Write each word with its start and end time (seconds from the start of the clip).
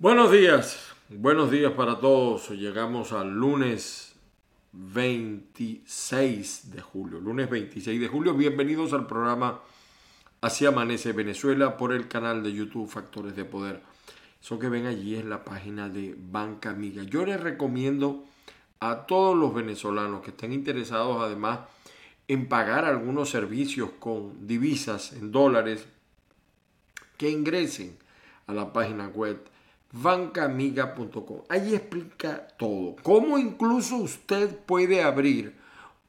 Buenos 0.00 0.30
días, 0.30 0.94
buenos 1.08 1.50
días 1.50 1.72
para 1.72 1.98
todos. 1.98 2.50
Llegamos 2.50 3.10
al 3.10 3.34
lunes 3.34 4.14
26 4.70 6.70
de 6.70 6.80
julio. 6.80 7.18
Lunes 7.18 7.50
26 7.50 8.00
de 8.00 8.06
julio, 8.06 8.34
bienvenidos 8.34 8.92
al 8.92 9.08
programa 9.08 9.60
Así 10.40 10.66
Amanece 10.66 11.10
Venezuela 11.10 11.76
por 11.76 11.92
el 11.92 12.06
canal 12.06 12.44
de 12.44 12.52
YouTube 12.52 12.88
Factores 12.88 13.34
de 13.34 13.44
Poder. 13.44 13.82
Eso 14.40 14.60
que 14.60 14.68
ven 14.68 14.86
allí 14.86 15.16
es 15.16 15.24
la 15.24 15.44
página 15.44 15.88
de 15.88 16.14
Banca 16.16 16.70
Amiga. 16.70 17.02
Yo 17.02 17.26
les 17.26 17.40
recomiendo 17.40 18.24
a 18.78 19.04
todos 19.04 19.36
los 19.36 19.52
venezolanos 19.52 20.22
que 20.22 20.30
estén 20.30 20.52
interesados 20.52 21.20
además 21.20 21.58
en 22.28 22.48
pagar 22.48 22.84
algunos 22.84 23.30
servicios 23.30 23.90
con 23.98 24.46
divisas 24.46 25.12
en 25.14 25.32
dólares 25.32 25.88
que 27.16 27.30
ingresen 27.30 27.98
a 28.46 28.54
la 28.54 28.72
página 28.72 29.08
web 29.08 29.42
bancamiga.com. 29.92 31.42
Allí 31.48 31.74
explica 31.74 32.46
todo. 32.58 32.96
Cómo 33.02 33.38
incluso 33.38 33.96
usted 33.96 34.54
puede 34.56 35.02
abrir 35.02 35.56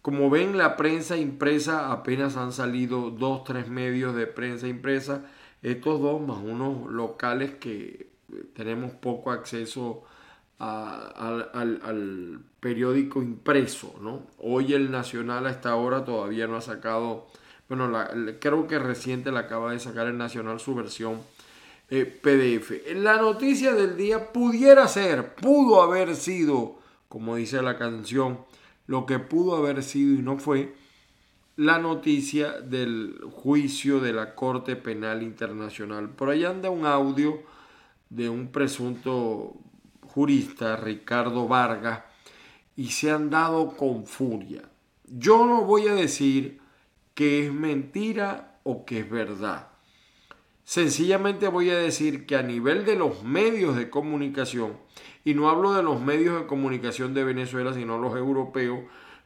Como 0.02 0.30
ven, 0.30 0.56
la 0.56 0.76
prensa 0.76 1.18
impresa 1.18 1.92
apenas 1.92 2.36
han 2.36 2.52
salido 2.52 3.10
dos, 3.10 3.44
tres 3.44 3.68
medios 3.68 4.14
de 4.14 4.26
prensa 4.26 4.66
impresa 4.66 5.26
estos 5.62 6.00
dos 6.00 6.20
más 6.20 6.38
unos 6.38 6.90
locales 6.90 7.52
que 7.52 8.10
tenemos 8.54 8.92
poco 8.92 9.30
acceso 9.30 10.04
al, 10.58 12.40
periódico 12.60 13.22
impreso, 13.22 13.94
¿no? 14.02 14.26
Hoy 14.38 14.74
el 14.74 14.90
Nacional 14.90 15.46
a 15.46 15.50
esta 15.50 15.74
hora 15.76 16.04
todavía 16.04 16.46
no 16.46 16.56
ha 16.56 16.60
sacado, 16.60 17.26
bueno, 17.68 17.90
creo 18.38 18.66
que 18.66 18.78
reciente 18.78 19.32
la 19.32 19.40
acaba 19.40 19.72
de 19.72 19.80
sacar 19.80 20.06
el 20.06 20.18
Nacional 20.18 20.60
su 20.60 20.74
versión 20.74 21.20
eh, 21.88 22.04
PDF. 22.04 22.94
La 22.96 23.16
noticia 23.16 23.74
del 23.74 23.96
día 23.96 24.32
pudiera 24.32 24.86
ser, 24.88 25.34
pudo 25.34 25.82
haber 25.82 26.14
sido, 26.14 26.78
como 27.08 27.36
dice 27.36 27.62
la 27.62 27.78
canción, 27.78 28.40
lo 28.86 29.06
que 29.06 29.18
pudo 29.18 29.56
haber 29.56 29.82
sido 29.82 30.18
y 30.18 30.22
no 30.22 30.36
fue, 30.38 30.74
la 31.60 31.78
noticia 31.78 32.52
del 32.62 33.20
juicio 33.32 34.00
de 34.00 34.14
la 34.14 34.34
Corte 34.34 34.76
Penal 34.76 35.22
Internacional. 35.22 36.08
Por 36.08 36.30
ahí 36.30 36.42
anda 36.42 36.70
un 36.70 36.86
audio 36.86 37.42
de 38.08 38.30
un 38.30 38.50
presunto 38.50 39.58
jurista, 40.00 40.76
Ricardo 40.76 41.48
Vargas, 41.48 42.00
y 42.76 42.86
se 42.86 43.10
han 43.10 43.28
dado 43.28 43.76
con 43.76 44.06
furia. 44.06 44.62
Yo 45.04 45.44
no 45.44 45.64
voy 45.64 45.86
a 45.88 45.94
decir 45.94 46.62
que 47.12 47.44
es 47.44 47.52
mentira 47.52 48.58
o 48.62 48.86
que 48.86 49.00
es 49.00 49.10
verdad. 49.10 49.68
Sencillamente 50.64 51.46
voy 51.48 51.68
a 51.68 51.76
decir 51.76 52.24
que 52.24 52.36
a 52.36 52.42
nivel 52.42 52.86
de 52.86 52.96
los 52.96 53.22
medios 53.22 53.76
de 53.76 53.90
comunicación, 53.90 54.78
y 55.26 55.34
no 55.34 55.50
hablo 55.50 55.74
de 55.74 55.82
los 55.82 56.00
medios 56.00 56.40
de 56.40 56.46
comunicación 56.46 57.12
de 57.12 57.24
Venezuela, 57.24 57.74
sino 57.74 57.98
los 57.98 58.16
europeos, 58.16 58.80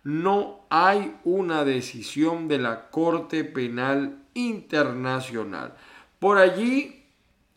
no 0.04 0.66
hay 0.68 1.16
una 1.24 1.64
decisión 1.64 2.46
de 2.46 2.58
la 2.58 2.90
Corte 2.90 3.42
Penal 3.42 4.22
Internacional. 4.34 5.74
Por 6.18 6.38
allí 6.38 7.04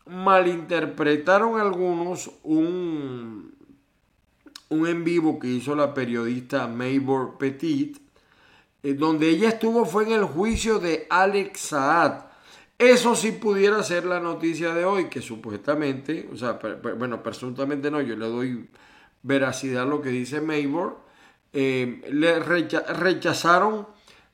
malinterpretaron 0.06 1.60
algunos 1.60 2.32
un, 2.44 3.54
un 4.70 4.88
en 4.88 5.04
vivo 5.04 5.40
que 5.40 5.48
hizo 5.48 5.76
la 5.76 5.94
periodista 5.94 6.68
Maybor 6.68 7.38
Petit, 7.38 8.00
eh, 8.82 8.94
donde 8.94 9.30
ella 9.30 9.50
estuvo 9.50 9.86
fue 9.86 10.06
en 10.06 10.14
el 10.14 10.24
juicio 10.24 10.80
de 10.80 11.06
Alex 11.10 11.60
Saad. 11.60 12.28
Eso 12.78 13.16
sí 13.16 13.32
pudiera 13.34 13.82
ser 13.84 14.06
la 14.06 14.20
noticia 14.20 14.74
de 14.74 14.86
hoy, 14.86 15.10
que 15.10 15.22
supuestamente, 15.22 16.30
o 16.32 16.38
sea, 16.38 16.60
bueno, 16.98 17.24
presuntamente 17.24 17.90
no, 17.92 18.00
yo 18.02 18.16
le 18.16 18.28
doy 18.28 18.70
veracidad 19.24 19.84
a 19.84 19.86
lo 19.86 20.02
que 20.02 20.10
dice 20.10 20.42
Maybor, 20.42 21.07
eh, 21.60 22.04
le 22.12 22.38
rechazaron 22.38 23.88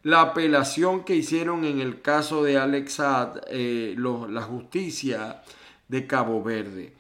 la 0.03 0.19
apelación 0.19 1.05
que 1.05 1.15
hicieron 1.15 1.63
en 1.63 1.79
el 1.79 2.01
caso 2.01 2.43
de 2.43 2.57
Alex 2.57 3.01
eh, 3.47 3.95
la 3.97 4.41
justicia 4.41 5.41
de 5.87 6.05
Cabo 6.05 6.43
Verde. 6.43 6.91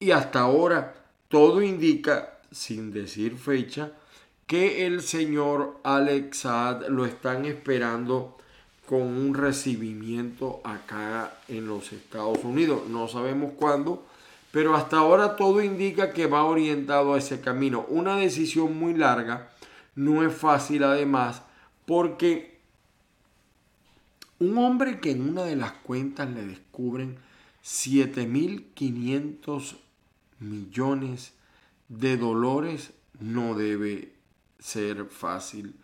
Y 0.00 0.12
hasta 0.12 0.40
ahora 0.40 0.94
todo 1.28 1.60
indica, 1.60 2.38
sin 2.50 2.94
decir 2.94 3.36
fecha, 3.36 3.92
que 4.46 4.86
el 4.86 5.02
señor 5.02 5.76
Alex 5.84 6.46
lo 6.88 7.04
están 7.04 7.44
esperando 7.44 8.38
con 8.86 9.02
un 9.02 9.34
recibimiento 9.34 10.62
acá 10.64 11.34
en 11.46 11.68
los 11.68 11.92
Estados 11.92 12.42
Unidos. 12.42 12.88
No 12.88 13.06
sabemos 13.06 13.52
cuándo, 13.52 14.06
pero 14.50 14.74
hasta 14.74 14.96
ahora 14.96 15.36
todo 15.36 15.62
indica 15.62 16.14
que 16.14 16.26
va 16.26 16.44
orientado 16.44 17.12
a 17.12 17.18
ese 17.18 17.42
camino. 17.42 17.84
Una 17.90 18.16
decisión 18.16 18.74
muy 18.78 18.94
larga 18.94 19.50
no 19.98 20.24
es 20.24 20.32
fácil 20.32 20.84
además 20.84 21.42
porque 21.84 22.60
un 24.38 24.56
hombre 24.56 25.00
que 25.00 25.10
en 25.10 25.28
una 25.28 25.42
de 25.42 25.56
las 25.56 25.72
cuentas 25.72 26.30
le 26.30 26.46
descubren 26.46 27.18
7.500 27.64 29.74
millones 30.38 31.32
de 31.88 32.16
dólares 32.16 32.92
no 33.18 33.56
debe 33.56 34.12
ser 34.60 35.06
fácil 35.06 35.74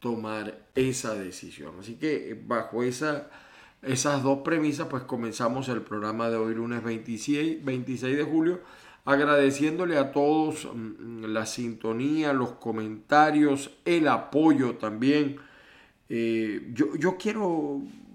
tomar 0.00 0.66
esa 0.74 1.14
decisión. 1.14 1.76
Así 1.80 1.94
que 1.94 2.38
bajo 2.46 2.82
esa, 2.82 3.30
esas 3.80 4.22
dos 4.22 4.40
premisas 4.44 4.88
pues 4.88 5.04
comenzamos 5.04 5.70
el 5.70 5.80
programa 5.80 6.28
de 6.28 6.36
hoy 6.36 6.54
lunes 6.54 6.84
26, 6.84 7.64
26 7.64 8.18
de 8.18 8.24
julio 8.24 8.60
agradeciéndole 9.04 9.98
a 9.98 10.12
todos 10.12 10.68
mm, 10.72 11.24
la 11.26 11.46
sintonía, 11.46 12.32
los 12.32 12.52
comentarios, 12.52 13.70
el 13.84 14.08
apoyo 14.08 14.76
también. 14.76 15.36
Eh, 16.08 16.70
yo, 16.72 16.96
yo 16.96 17.16
quiero 17.16 17.48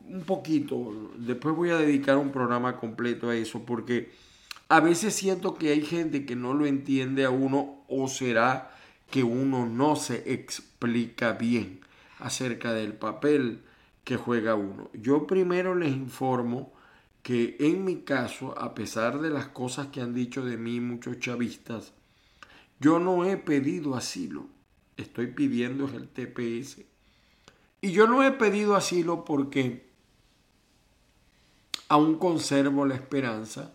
un 0.09 0.23
poquito, 0.25 1.11
después 1.17 1.55
voy 1.55 1.69
a 1.71 1.77
dedicar 1.77 2.17
un 2.17 2.31
programa 2.31 2.77
completo 2.77 3.29
a 3.29 3.35
eso, 3.35 3.65
porque 3.65 4.11
a 4.69 4.79
veces 4.79 5.13
siento 5.13 5.55
que 5.55 5.71
hay 5.71 5.81
gente 5.81 6.25
que 6.25 6.35
no 6.35 6.53
lo 6.53 6.65
entiende 6.65 7.25
a 7.25 7.29
uno 7.29 7.83
o 7.87 8.07
será 8.07 8.71
que 9.09 9.23
uno 9.23 9.65
no 9.65 9.95
se 9.95 10.33
explica 10.33 11.33
bien 11.33 11.79
acerca 12.19 12.73
del 12.73 12.93
papel 12.93 13.61
que 14.03 14.17
juega 14.17 14.55
uno. 14.55 14.89
Yo 14.93 15.27
primero 15.27 15.75
les 15.75 15.93
informo 15.93 16.73
que 17.27 17.57
en 17.59 17.83
mi 17.83 18.03
caso, 18.03 18.57
a 18.57 18.73
pesar 18.73 19.19
de 19.19 19.29
las 19.29 19.49
cosas 19.49 19.87
que 19.87 19.99
han 19.99 20.13
dicho 20.13 20.45
de 20.45 20.55
mí 20.55 20.79
muchos 20.79 21.19
chavistas, 21.19 21.91
yo 22.79 22.99
no 22.99 23.25
he 23.25 23.35
pedido 23.35 23.97
asilo, 23.97 24.45
estoy 24.95 25.27
pidiendo 25.27 25.89
el 25.89 26.07
TPS. 26.07 26.85
Y 27.81 27.91
yo 27.91 28.07
no 28.07 28.23
he 28.23 28.31
pedido 28.31 28.77
asilo 28.77 29.25
porque 29.25 29.89
aún 31.89 32.17
conservo 32.17 32.85
la 32.85 32.95
esperanza 32.95 33.73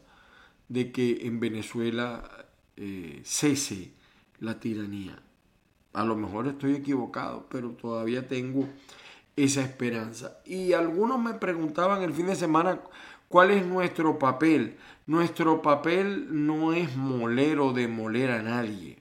de 0.70 0.90
que 0.90 1.26
en 1.26 1.38
Venezuela 1.38 2.46
eh, 2.78 3.20
cese 3.22 3.92
la 4.40 4.60
tiranía. 4.60 5.22
A 5.92 6.04
lo 6.04 6.16
mejor 6.16 6.46
estoy 6.46 6.76
equivocado, 6.76 7.48
pero 7.50 7.72
todavía 7.72 8.26
tengo 8.26 8.66
esa 9.36 9.62
esperanza. 9.62 10.38
Y 10.44 10.72
algunos 10.72 11.20
me 11.20 11.34
preguntaban 11.34 12.02
el 12.02 12.12
fin 12.12 12.26
de 12.26 12.36
semana 12.36 12.80
cuál 13.32 13.50
es 13.50 13.64
nuestro 13.64 14.18
papel. 14.18 14.76
Nuestro 15.06 15.62
papel 15.62 16.26
no 16.46 16.74
es 16.74 16.94
moler 16.96 17.60
o 17.60 17.72
demoler 17.72 18.30
a 18.30 18.42
nadie. 18.42 18.98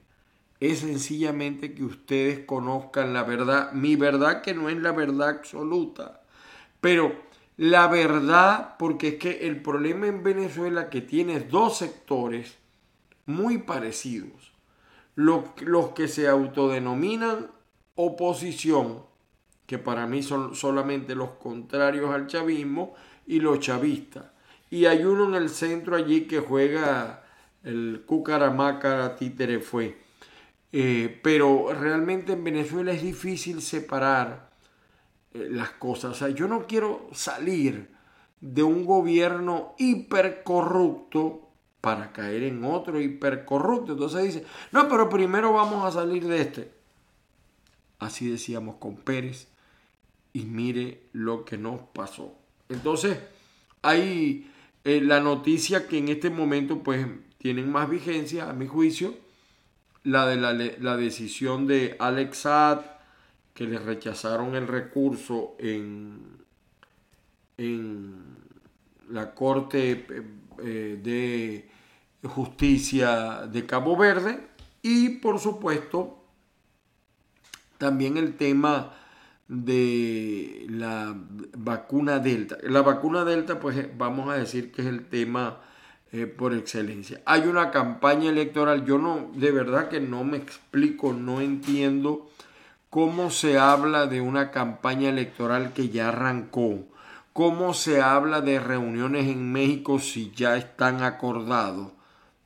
Es 0.62 0.80
sencillamente 0.80 1.74
que 1.74 1.84
ustedes 1.84 2.46
conozcan 2.46 3.14
la 3.14 3.24
verdad. 3.24 3.74
Mi 3.74 3.98
verdad 3.98 4.42
que 4.42 4.54
no 4.54 4.70
es 4.70 4.78
la 4.78 4.94
verdad 4.94 5.28
absoluta. 5.28 6.22
Pero 6.80 7.14
la 7.58 7.88
verdad, 7.88 8.78
porque 8.80 9.10
es 9.10 9.16
que 9.16 9.48
el 9.48 9.62
problema 9.62 10.08
en 10.08 10.24
Venezuela 10.24 10.90
que 10.90 11.02
tiene 11.02 11.42
dos 11.42 11.80
sectores 11.80 12.58
muy 13.26 13.58
parecidos. 13.58 14.54
Los, 15.14 15.44
los 15.60 15.90
que 15.90 16.08
se 16.08 16.30
autodenominan 16.30 17.52
oposición, 17.96 19.04
que 19.66 19.78
para 19.78 20.08
mí 20.08 20.24
son 20.24 20.56
solamente 20.56 21.16
los 21.16 21.32
contrarios 21.32 22.14
al 22.16 22.28
chavismo, 22.28 22.96
y 23.32 23.40
los 23.40 23.62
chavistas. 23.62 24.26
Y 24.70 24.86
hay 24.86 25.06
uno 25.06 25.26
en 25.30 25.36
el 25.36 25.50
centro 25.50 25.96
allí 25.96 26.28
que 26.28 26.42
juega 26.42 27.24
el 27.64 28.04
cucaramacara 28.06 29.16
títere 29.16 29.62
fue. 29.62 29.98
Eh, 30.74 31.18
pero 31.24 31.72
realmente 31.74 32.34
en 32.34 32.44
Venezuela 32.44 32.92
es 32.92 33.02
difícil 33.02 33.62
separar 33.62 34.52
eh, 35.34 35.48
las 35.50 35.72
cosas. 35.72 36.12
O 36.12 36.14
sea, 36.14 36.28
yo 36.28 36.50
no 36.50 36.68
quiero 36.68 37.08
salir 37.14 37.96
de 38.42 38.64
un 38.64 38.84
gobierno 38.84 39.76
hipercorrupto 39.78 41.48
para 41.80 42.12
caer 42.12 42.44
en 42.44 42.66
otro 42.66 43.00
hipercorrupto. 43.00 43.94
Entonces 43.94 44.24
dice, 44.24 44.46
no, 44.74 44.90
pero 44.90 45.08
primero 45.08 45.54
vamos 45.54 45.86
a 45.86 45.92
salir 46.02 46.28
de 46.28 46.42
este. 46.42 46.74
Así 47.98 48.30
decíamos 48.30 48.76
con 48.76 48.98
Pérez 48.98 49.48
y 50.34 50.42
mire 50.44 51.08
lo 51.14 51.46
que 51.46 51.58
nos 51.58 51.82
pasó. 51.94 52.41
Entonces, 52.72 53.18
hay 53.82 54.52
eh, 54.84 55.02
la 55.02 55.20
noticia 55.20 55.88
que 55.88 55.98
en 55.98 56.10
este 56.10 56.30
momento 56.30 56.82
pues 56.82 57.06
tienen 57.38 57.72
más 57.72 57.90
vigencia, 57.90 58.50
a 58.50 58.54
mi 58.54 58.68
juicio, 58.68 59.16
la 60.04 60.26
de 60.26 60.38
la, 60.80 60.98
decisión 60.98 61.68
de 61.68 61.96
Alex 62.00 62.38
Saad, 62.38 62.82
que 63.54 63.66
le 63.66 63.78
rechazaron 63.78 64.56
el 64.56 64.68
recurso 64.68 65.56
en, 65.60 66.20
en 67.58 68.16
la 69.10 69.34
Corte 69.36 70.06
eh, 70.64 71.00
de 71.04 71.70
Justicia 72.24 73.48
de 73.48 73.66
Cabo 73.66 73.98
Verde 73.98 74.48
y 74.82 75.10
por 75.10 75.40
supuesto 75.40 76.24
también 77.78 78.18
el 78.18 78.36
tema 78.36 78.96
de 79.52 80.66
la 80.70 81.14
vacuna 81.58 82.20
Delta. 82.20 82.58
La 82.64 82.82
vacuna 82.84 83.26
Delta, 83.26 83.60
pues 83.60 83.76
eh, 83.76 83.92
vamos 83.98 84.30
a 84.30 84.38
decir 84.38 84.72
que 84.72 84.82
es 84.82 84.88
el 84.88 85.08
tema 85.08 85.58
eh, 86.14 86.26
por 86.26 86.54
excelencia. 86.54 87.22
Hay 87.26 87.42
una 87.42 87.70
campaña 87.70 88.30
electoral, 88.30 88.86
yo 88.86 88.98
no, 88.98 89.30
de 89.36 89.52
verdad 89.52 89.90
que 89.90 90.00
no 90.00 90.24
me 90.24 90.38
explico, 90.38 91.12
no 91.12 91.42
entiendo 91.42 92.30
cómo 92.90 93.30
se 93.30 93.60
habla 93.60 94.08
de 94.08 94.22
una 94.22 94.52
campaña 94.52 95.10
electoral 95.10 95.74
que 95.74 95.90
ya 95.90 96.08
arrancó, 96.08 96.86
cómo 97.34 97.74
se 97.74 98.02
habla 98.02 98.40
de 98.40 98.58
reuniones 98.58 99.28
en 99.28 99.52
México 99.52 100.00
si 100.00 100.32
ya 100.32 100.56
están 100.56 101.04
acordados. 101.04 101.92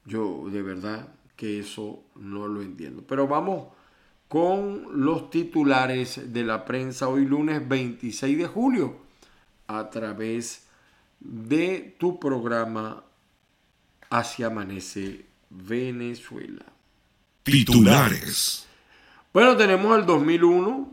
Yo 0.06 0.46
de 0.50 0.64
verdad 0.64 1.08
que 1.36 1.60
eso 1.60 2.02
no 2.16 2.48
lo 2.48 2.64
entiendo. 2.64 3.04
Pero 3.08 3.28
vamos 3.28 3.68
con 4.28 5.06
los 5.06 5.30
titulares 5.30 6.34
de 6.34 6.44
la 6.44 6.66
prensa 6.66 7.08
hoy 7.08 7.26
lunes 7.26 7.68
26 7.68 8.38
de 8.38 8.48
julio 8.48 8.98
a 9.68 9.90
través 9.90 10.68
de 11.20 11.96
tu 12.00 12.20
programa 12.20 13.04
Hacia 14.10 14.48
Amanece 14.48 15.26
Venezuela. 15.50 16.66
Titulares. 17.44 18.68
Bueno, 19.34 19.56
tenemos 19.58 19.98
el 19.98 20.06
2001. 20.06 20.92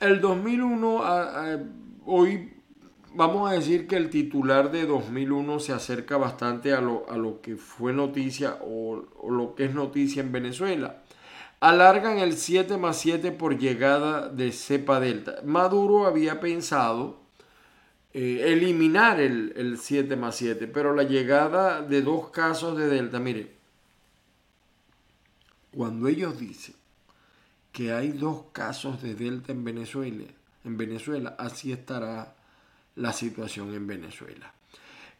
El 0.00 0.20
2001, 0.20 1.02
hoy 2.04 2.52
vamos 3.14 3.50
a 3.50 3.54
decir 3.54 3.86
que 3.86 3.96
el 3.96 4.10
titular 4.10 4.70
de 4.70 4.86
2001 4.86 5.60
se 5.60 5.72
acerca 5.72 6.16
bastante 6.16 6.74
a 6.74 6.80
lo, 6.80 7.08
a 7.08 7.16
lo 7.16 7.40
que 7.40 7.56
fue 7.56 7.92
noticia 7.92 8.58
o, 8.60 9.06
o 9.16 9.30
lo 9.30 9.54
que 9.54 9.66
es 9.66 9.74
noticia 9.74 10.22
en 10.22 10.32
Venezuela 10.32 11.00
alargan 11.64 12.18
el 12.18 12.36
7 12.36 12.76
más 12.76 12.98
7 12.98 13.32
por 13.32 13.58
llegada 13.58 14.28
de 14.28 14.52
cepa 14.52 15.00
delta. 15.00 15.36
Maduro 15.44 16.06
había 16.06 16.38
pensado 16.38 17.22
eh, 18.12 18.52
eliminar 18.52 19.18
el, 19.18 19.54
el 19.56 19.78
7 19.78 20.14
más 20.16 20.36
7, 20.36 20.66
pero 20.66 20.94
la 20.94 21.04
llegada 21.04 21.80
de 21.80 22.02
dos 22.02 22.28
casos 22.28 22.76
de 22.76 22.88
delta, 22.88 23.18
mire, 23.18 23.54
cuando 25.74 26.06
ellos 26.06 26.38
dicen 26.38 26.74
que 27.72 27.94
hay 27.94 28.12
dos 28.12 28.44
casos 28.52 29.00
de 29.00 29.14
delta 29.14 29.52
en 29.52 29.64
Venezuela, 29.64 30.24
en 30.64 30.76
Venezuela, 30.76 31.34
así 31.38 31.72
estará 31.72 32.36
la 32.94 33.12
situación 33.14 33.72
en 33.72 33.86
Venezuela. 33.86 34.52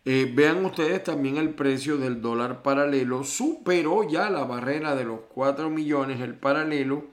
Eh, 0.07 0.31
vean 0.35 0.65
ustedes 0.65 1.03
también 1.03 1.39
el 1.39 1.51
precio 1.51 1.97
del 1.97 2.21
dólar 2.21 2.63
paralelo. 2.63 3.25
Superó 3.25 4.09
ya 4.09 4.31
la 4.31 4.45
barrera 4.45 4.95
de 4.95 5.05
los 5.05 5.21
4 5.33 5.71
millones. 5.71 6.21
El 6.21 6.35
paralelo 6.35 7.07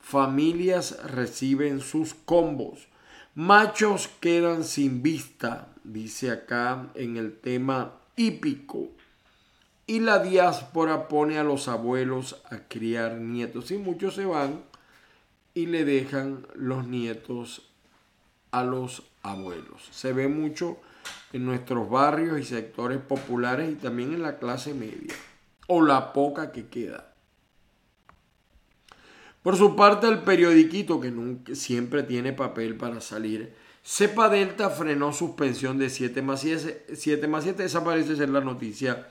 Familias 0.00 0.96
reciben 1.04 1.80
sus 1.80 2.14
combos. 2.14 2.88
Machos 3.34 4.08
quedan 4.18 4.64
sin 4.64 5.02
vista, 5.02 5.68
dice 5.84 6.30
acá 6.30 6.88
en 6.94 7.18
el 7.18 7.36
tema 7.38 7.98
hípico. 8.16 8.88
Y 9.86 10.00
la 10.00 10.20
diáspora 10.20 11.08
pone 11.08 11.36
a 11.36 11.44
los 11.44 11.68
abuelos 11.68 12.40
a 12.50 12.60
criar 12.60 13.16
nietos. 13.16 13.70
Y 13.72 13.76
muchos 13.76 14.14
se 14.14 14.24
van 14.24 14.62
y 15.52 15.66
le 15.66 15.84
dejan 15.84 16.46
los 16.54 16.86
nietos 16.86 17.68
a 18.56 18.64
los 18.64 19.02
abuelos. 19.22 19.88
Se 19.90 20.12
ve 20.12 20.28
mucho 20.28 20.78
en 21.32 21.44
nuestros 21.44 21.90
barrios 21.90 22.40
y 22.40 22.44
sectores 22.44 22.98
populares 22.98 23.70
y 23.70 23.74
también 23.74 24.14
en 24.14 24.22
la 24.22 24.38
clase 24.38 24.72
media, 24.72 25.14
o 25.66 25.82
la 25.82 26.12
poca 26.12 26.52
que 26.52 26.68
queda. 26.68 27.12
Por 29.42 29.56
su 29.56 29.76
parte, 29.76 30.08
el 30.08 30.20
periodiquito, 30.20 31.00
que 31.00 31.10
nunca, 31.10 31.54
siempre 31.54 32.02
tiene 32.02 32.32
papel 32.32 32.76
para 32.76 33.00
salir, 33.00 33.54
Cepa 33.84 34.28
Delta 34.28 34.70
frenó 34.70 35.12
suspensión 35.12 35.78
de 35.78 35.90
7 35.90 36.20
más 36.22 36.40
7, 36.40 36.86
7 36.92 37.28
más 37.28 37.44
7. 37.44 37.64
Esa 37.64 37.84
parece 37.84 38.16
ser 38.16 38.30
la 38.30 38.40
noticia 38.40 39.06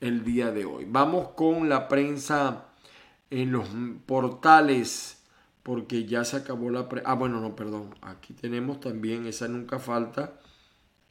el 0.00 0.22
día 0.22 0.52
de 0.52 0.64
hoy. 0.64 0.86
Vamos 0.86 1.30
con 1.34 1.68
la 1.68 1.88
prensa 1.88 2.66
en 3.30 3.50
los 3.50 3.66
portales 4.06 5.21
porque 5.62 6.04
ya 6.06 6.24
se 6.24 6.36
acabó 6.36 6.70
la... 6.70 6.88
ah, 7.04 7.14
bueno, 7.14 7.40
no, 7.40 7.54
perdón. 7.54 7.94
Aquí 8.02 8.34
tenemos 8.34 8.80
también, 8.80 9.26
esa 9.26 9.48
nunca 9.48 9.78
falta, 9.78 10.34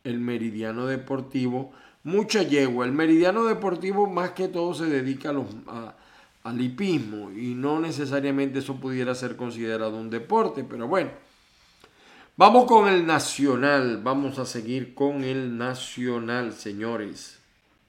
el 0.04 0.20
meridiano 0.20 0.86
deportivo. 0.88 1.72
Mucha 2.04 2.44
yegua. 2.44 2.86
El 2.86 2.92
meridiano 2.92 3.44
deportivo 3.46 4.08
más 4.08 4.32
que 4.32 4.48
todo 4.48 4.74
se 4.74 4.86
dedica 4.86 5.30
a 5.30 5.34
los, 5.34 5.46
al 6.44 6.62
hipismo 6.62 7.32
y 7.32 7.54
no 7.54 7.80
necesariamente 7.80 8.60
eso 8.60 8.78
pudiera 8.78 9.14
ser 9.16 9.36
considerado 9.36 9.98
un 9.98 10.10
deporte, 10.10 10.64
pero 10.64 10.88
bueno. 10.88 11.12
Vamos 12.38 12.66
con 12.66 12.88
el 12.88 13.06
nacional, 13.06 14.02
vamos 14.02 14.40
a 14.40 14.46
seguir 14.46 14.96
con 14.96 15.24
el 15.24 15.58
nacional, 15.58 16.54
señores. 16.54 17.41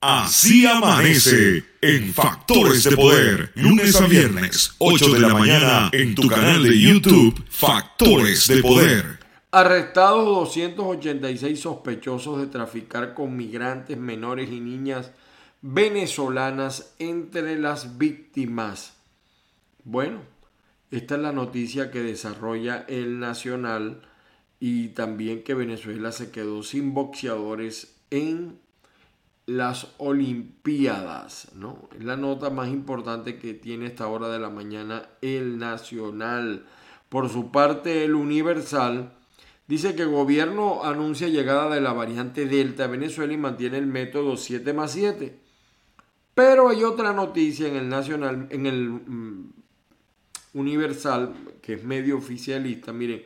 Así 0.04 0.66
amanece 0.66 1.62
en 1.80 2.12
Factores 2.12 2.82
de 2.82 2.96
Poder, 2.96 3.52
lunes 3.54 3.94
a 4.00 4.08
viernes, 4.08 4.74
8 4.78 5.12
de 5.12 5.20
la 5.20 5.28
mañana, 5.28 5.90
en 5.92 6.16
tu 6.16 6.26
canal 6.26 6.64
de 6.64 6.76
YouTube, 6.76 7.40
Factores 7.48 8.48
de 8.48 8.60
Poder. 8.60 9.20
Arrestados 9.52 10.26
286 10.26 11.60
sospechosos 11.60 12.40
de 12.40 12.48
traficar 12.48 13.14
con 13.14 13.36
migrantes 13.36 13.96
menores 13.96 14.50
y 14.50 14.58
niñas 14.58 15.12
venezolanas 15.60 16.96
entre 16.98 17.56
las 17.56 17.96
víctimas. 17.96 18.94
Bueno, 19.84 20.22
esta 20.90 21.14
es 21.14 21.20
la 21.20 21.30
noticia 21.30 21.92
que 21.92 22.00
desarrolla 22.00 22.84
el 22.88 23.20
Nacional 23.20 24.02
y 24.58 24.88
también 24.88 25.44
que 25.44 25.54
Venezuela 25.54 26.10
se 26.10 26.32
quedó 26.32 26.64
sin 26.64 26.92
boxeadores 26.92 27.94
en 28.10 28.60
las 29.46 29.88
Olimpiadas, 29.98 31.48
¿no? 31.54 31.88
Es 31.96 32.04
la 32.04 32.16
nota 32.16 32.50
más 32.50 32.68
importante 32.68 33.38
que 33.38 33.54
tiene 33.54 33.86
esta 33.86 34.06
hora 34.06 34.28
de 34.28 34.38
la 34.38 34.50
mañana 34.50 35.08
el 35.20 35.58
Nacional. 35.58 36.66
Por 37.08 37.28
su 37.28 37.50
parte, 37.50 38.04
el 38.04 38.14
Universal 38.14 39.12
dice 39.66 39.94
que 39.94 40.02
el 40.02 40.10
gobierno 40.10 40.84
anuncia 40.84 41.28
llegada 41.28 41.74
de 41.74 41.80
la 41.80 41.92
variante 41.92 42.46
Delta 42.46 42.84
a 42.84 42.88
Venezuela 42.88 43.32
y 43.32 43.38
mantiene 43.38 43.78
el 43.78 43.86
método 43.86 44.36
7 44.36 44.72
más 44.72 44.92
7. 44.92 45.38
Pero 46.34 46.68
hay 46.68 46.84
otra 46.84 47.12
noticia 47.12 47.68
en 47.68 47.76
el 47.76 47.88
Nacional, 47.88 48.46
en 48.50 48.66
el 48.66 48.88
mm, 48.88 49.52
Universal, 50.54 51.34
que 51.60 51.74
es 51.74 51.84
medio 51.84 52.16
oficialista, 52.16 52.92
miren, 52.92 53.24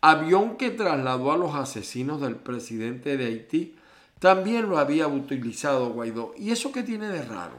avión 0.00 0.56
que 0.56 0.70
trasladó 0.70 1.32
a 1.32 1.36
los 1.36 1.54
asesinos 1.54 2.20
del 2.20 2.36
presidente 2.36 3.16
de 3.16 3.26
Haití, 3.26 3.76
también 4.22 4.70
lo 4.70 4.78
había 4.78 5.08
utilizado 5.08 5.90
Guaidó. 5.90 6.32
¿Y 6.38 6.52
eso 6.52 6.70
qué 6.70 6.84
tiene 6.84 7.08
de 7.08 7.22
raro? 7.22 7.56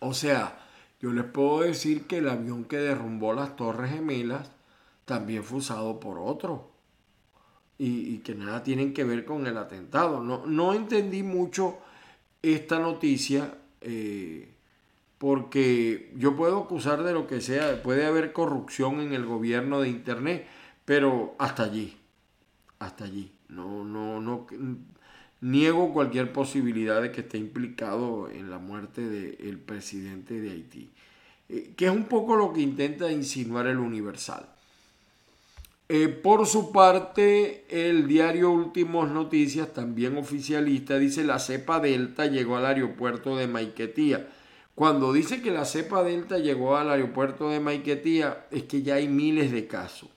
O 0.00 0.12
sea, 0.12 0.60
yo 1.00 1.10
les 1.10 1.24
puedo 1.24 1.60
decir 1.60 2.06
que 2.06 2.18
el 2.18 2.28
avión 2.28 2.66
que 2.66 2.76
derrumbó 2.76 3.32
las 3.32 3.56
Torres 3.56 3.92
Gemelas 3.92 4.50
también 5.06 5.42
fue 5.42 5.60
usado 5.60 5.98
por 5.98 6.18
otro. 6.18 6.70
Y, 7.78 8.18
que 8.18 8.34
nada 8.34 8.62
tienen 8.62 8.92
que 8.92 9.04
ver 9.04 9.24
con 9.24 9.46
el 9.46 9.56
atentado. 9.56 10.22
No, 10.22 10.44
no 10.44 10.74
entendí 10.74 11.22
mucho 11.22 11.78
esta 12.42 12.78
noticia. 12.78 13.54
Eh, 13.80 14.52
porque 15.16 16.12
yo 16.14 16.36
puedo 16.36 16.58
acusar 16.58 17.04
de 17.04 17.14
lo 17.14 17.26
que 17.26 17.40
sea, 17.40 17.82
puede 17.82 18.04
haber 18.04 18.34
corrupción 18.34 19.00
en 19.00 19.14
el 19.14 19.24
gobierno 19.24 19.80
de 19.80 19.88
Internet, 19.88 20.46
pero 20.84 21.34
hasta 21.38 21.64
allí, 21.64 21.97
hasta 22.78 23.04
allí. 23.04 23.30
No, 23.48 23.84
no, 23.84 24.20
no, 24.20 24.46
niego 25.40 25.92
cualquier 25.92 26.32
posibilidad 26.32 27.00
de 27.00 27.12
que 27.12 27.22
esté 27.22 27.38
implicado 27.38 28.28
en 28.30 28.50
la 28.50 28.58
muerte 28.58 29.08
del 29.08 29.58
presidente 29.58 30.40
de 30.40 30.50
Haití, 30.50 30.90
eh, 31.48 31.72
que 31.76 31.86
es 31.86 31.92
un 31.92 32.04
poco 32.04 32.36
lo 32.36 32.52
que 32.52 32.60
intenta 32.60 33.10
insinuar 33.10 33.66
el 33.66 33.78
Universal. 33.78 34.46
Eh, 35.88 36.08
por 36.08 36.46
su 36.46 36.70
parte, 36.70 37.64
el 37.70 38.06
diario 38.06 38.50
Últimos 38.50 39.10
Noticias, 39.10 39.72
también 39.72 40.18
oficialista, 40.18 40.98
dice 40.98 41.24
la 41.24 41.38
cepa 41.38 41.80
Delta 41.80 42.26
llegó 42.26 42.56
al 42.56 42.66
aeropuerto 42.66 43.36
de 43.36 43.46
Maiquetía 43.46 44.28
cuando 44.78 45.12
dice 45.12 45.42
que 45.42 45.50
la 45.50 45.64
cepa 45.64 46.04
delta 46.04 46.38
llegó 46.38 46.76
al 46.76 46.88
aeropuerto 46.88 47.50
de 47.50 47.58
Maiquetía, 47.58 48.46
es 48.52 48.62
que 48.62 48.82
ya 48.82 48.94
hay 48.94 49.08
miles 49.08 49.50
de 49.50 49.66
casos. 49.66 50.08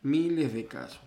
Miles 0.00 0.54
de 0.54 0.64
casos. 0.64 1.05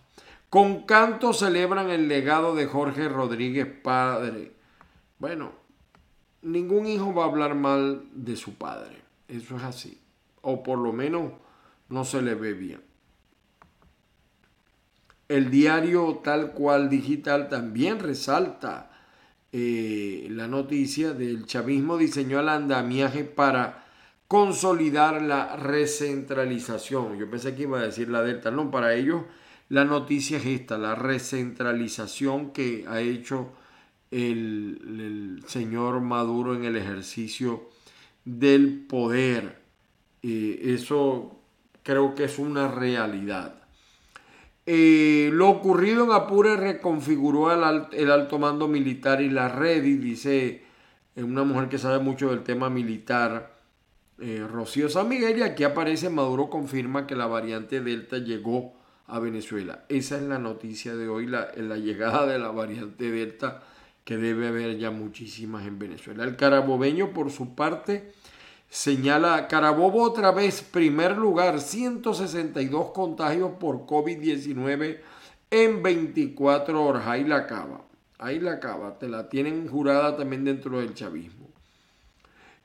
Con 0.50 0.84
canto 0.84 1.34
celebran 1.34 1.90
el 1.90 2.08
legado 2.08 2.56
de 2.56 2.66
Jorge 2.66 3.08
Rodríguez 3.08 3.68
padre. 3.68 4.52
Bueno, 5.20 5.52
ningún 6.42 6.88
hijo 6.88 7.14
va 7.14 7.26
a 7.26 7.28
hablar 7.28 7.54
mal 7.54 8.06
de 8.14 8.36
su 8.36 8.56
padre. 8.56 9.02
Eso 9.28 9.58
es 9.58 9.64
así. 9.64 10.00
O 10.42 10.64
por 10.64 10.80
lo 10.80 10.92
menos 10.92 11.34
no 11.90 12.04
se 12.04 12.22
le 12.22 12.34
ve 12.34 12.54
bien. 12.54 12.82
El 15.28 15.52
diario 15.52 16.22
tal 16.24 16.54
cual 16.54 16.90
digital 16.90 17.50
también 17.50 18.00
resalta 18.00 18.90
eh, 19.52 20.28
la 20.32 20.48
noticia 20.48 21.14
del 21.14 21.46
chavismo 21.46 21.98
diseñó 21.98 22.40
el 22.40 22.50
andamiaje 22.50 23.24
para 23.24 23.86
consolidar 24.28 25.22
la 25.22 25.56
recentralización. 25.56 27.18
Yo 27.18 27.30
pensé 27.30 27.56
que 27.56 27.64
iba 27.64 27.80
a 27.80 27.84
decir 27.84 28.10
la 28.10 28.22
delta, 28.24 28.50
no, 28.50 28.72
para 28.72 28.94
ellos 28.94 29.24
la 29.70 29.86
noticia 29.86 30.38
es 30.38 30.46
esta, 30.48 30.78
la 30.80 30.96
recentralización 30.96 32.52
que 32.52 32.86
ha 32.88 33.02
hecho 33.02 33.52
el, 34.10 35.44
señor 35.48 36.02
Maduro 36.02 36.56
en 36.56 36.66
el 36.66 36.76
ejercicio 36.76 37.70
del 38.26 38.86
poder. 38.88 39.62
Eh, 40.24 40.60
eso 40.64 41.40
creo 41.84 42.16
que 42.16 42.24
es 42.24 42.40
una 42.40 42.68
realidad. 42.68 43.56
Eh, 44.66 45.30
lo 45.34 45.50
ocurrido 45.50 46.04
en 46.04 46.12
Apure 46.12 46.56
reconfiguró 46.56 47.52
el, 47.52 48.12
alto 48.12 48.40
mando 48.40 48.68
militar 48.68 49.22
y 49.22 49.30
la 49.30 49.50
red, 49.50 49.84
y 49.84 49.98
dice 49.98 50.64
eh, 51.16 51.24
una 51.24 51.44
mujer 51.44 51.70
que 51.70 51.78
sabe 51.78 52.00
mucho 52.00 52.30
del 52.30 52.44
tema 52.44 52.70
militar, 52.70 53.58
Rocío 54.52 54.90
San 54.90 55.08
Miguel, 55.08 55.38
y 55.38 55.44
aquí 55.44 55.64
aparece 55.64 56.10
Maduro 56.10 56.50
confirma 56.50 57.08
que 57.08 57.16
la 57.16 57.26
variante 57.26 57.80
Delta 57.80 58.18
llegó 58.18 58.79
a 59.10 59.20
Venezuela. 59.20 59.86
Esa 59.90 60.18
es 60.18 60.24
la 60.24 60.40
noticia 60.40 60.96
de 60.96 61.10
hoy, 61.10 61.26
la, 61.26 61.52
llegada 61.78 62.26
de 62.26 62.40
la 62.40 62.50
variante 62.52 63.12
Delta, 63.12 63.64
que 64.04 64.18
debe 64.18 64.48
haber 64.48 64.78
ya 64.78 64.92
muchísimas 64.92 65.66
en 65.66 65.80
Venezuela. 65.80 66.24
El 66.24 66.36
carabobeño, 66.36 67.12
por 67.12 67.32
su 67.32 67.56
parte, 67.56 68.12
Señala 68.70 69.48
Carabobo 69.48 70.04
otra 70.04 70.32
vez, 70.32 70.62
primer 70.62 71.18
lugar, 71.18 71.60
162 71.60 72.92
contagios 72.92 73.54
por 73.60 73.88
COVID-19 73.88 75.00
en 75.50 75.82
24 75.82 76.86
horas. 76.86 77.08
Ahí 77.08 77.24
la 77.24 77.38
acaba, 77.38 77.82
ahí 78.20 78.40
la 78.40 78.54
acaba, 78.54 79.00
te 79.00 79.10
la 79.10 79.28
tienen 79.28 79.68
jurada 79.68 80.16
también 80.16 80.46
dentro 80.46 80.80
del 80.80 80.94
chavismo. 80.94 81.49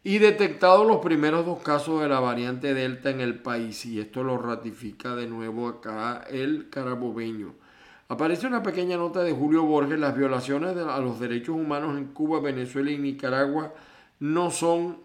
Y 0.06 0.18
detectados 0.18 0.86
los 0.86 0.98
primeros 0.98 1.46
dos 1.46 1.62
casos 1.62 2.02
de 2.02 2.08
la 2.08 2.20
variante 2.20 2.74
Delta 2.74 3.08
en 3.08 3.20
el 3.20 3.40
país, 3.40 3.86
y 3.86 4.00
esto 4.00 4.22
lo 4.22 4.36
ratifica 4.36 5.16
de 5.16 5.26
nuevo 5.26 5.66
acá 5.66 6.22
el 6.28 6.68
carabobeño. 6.68 7.54
Aparece 8.08 8.46
una 8.46 8.62
pequeña 8.62 8.98
nota 8.98 9.22
de 9.22 9.32
Julio 9.32 9.64
Borges, 9.64 9.98
las 9.98 10.14
violaciones 10.14 10.76
a 10.76 10.98
los 11.00 11.18
derechos 11.18 11.56
humanos 11.56 11.96
en 11.96 12.08
Cuba, 12.08 12.40
Venezuela 12.40 12.90
y 12.90 12.98
Nicaragua 12.98 13.72
no 14.20 14.50
son 14.50 14.98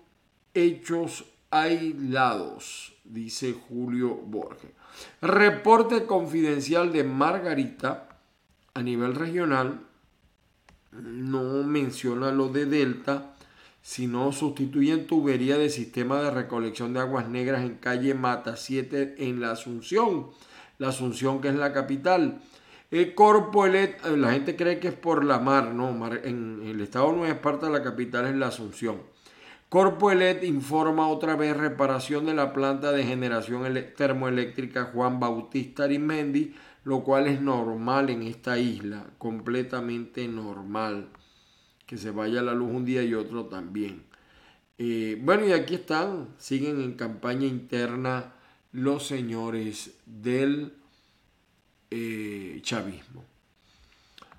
hechos 0.53 1.25
aislados, 1.49 2.93
dice 3.05 3.55
Julio 3.69 4.15
Borges. 4.15 4.71
Reporte 5.21 6.05
confidencial 6.05 6.91
de 6.91 7.05
Margarita 7.05 8.09
a 8.73 8.81
nivel 8.81 9.15
regional 9.15 9.79
no 10.91 11.63
menciona 11.63 12.31
lo 12.31 12.49
de 12.49 12.65
Delta, 12.65 13.35
sino 13.81 14.31
sustituyen 14.31 15.07
tubería 15.07 15.57
de 15.57 15.69
sistema 15.69 16.21
de 16.21 16.31
recolección 16.31 16.93
de 16.93 16.99
aguas 16.99 17.27
negras 17.29 17.61
en 17.61 17.75
calle 17.75 18.13
Mata 18.13 18.55
7 18.55 19.15
en 19.17 19.41
la 19.41 19.51
Asunción, 19.51 20.27
la 20.77 20.89
Asunción 20.89 21.41
que 21.41 21.49
es 21.49 21.55
la 21.55 21.73
capital. 21.73 22.41
El 22.91 23.13
Corpoelet, 23.13 24.03
la 24.05 24.31
gente 24.31 24.55
cree 24.55 24.79
que 24.79 24.87
es 24.87 24.93
por 24.95 25.23
la 25.23 25.39
mar, 25.39 25.73
no, 25.73 25.89
en 26.15 26.61
el 26.65 26.81
estado 26.81 27.11
Nueva 27.11 27.33
Esparta 27.33 27.69
la 27.69 27.83
capital 27.83 28.25
es 28.25 28.35
la 28.35 28.47
Asunción. 28.47 28.97
Corpoelet 29.69 30.43
informa 30.43 31.07
otra 31.07 31.35
vez 31.35 31.55
reparación 31.55 32.25
de 32.25 32.33
la 32.33 32.53
planta 32.53 32.91
de 32.91 33.03
generación 33.03 33.71
termoeléctrica 33.95 34.85
Juan 34.85 35.19
Bautista 35.19 35.83
Arimendi, 35.83 36.55
lo 36.83 37.03
cual 37.03 37.27
es 37.27 37.39
normal 37.39 38.09
en 38.09 38.23
esta 38.23 38.57
isla, 38.57 39.05
completamente 39.19 40.27
normal. 40.27 41.09
Que 41.89 41.97
se 41.97 42.11
vaya 42.11 42.43
la 42.43 42.53
luz 42.53 42.69
un 42.71 42.85
día 42.85 43.01
y 43.01 43.15
otro 43.15 43.45
también. 43.45 44.03
Eh, 44.77 45.19
bueno, 45.23 45.47
y 45.47 45.53
aquí 45.53 45.73
están, 45.73 46.35
siguen 46.37 46.79
en 46.81 46.93
campaña 46.93 47.47
interna 47.47 48.33
los 48.71 49.07
señores 49.07 49.95
del 50.05 50.73
eh, 51.89 52.59
chavismo. 52.61 53.25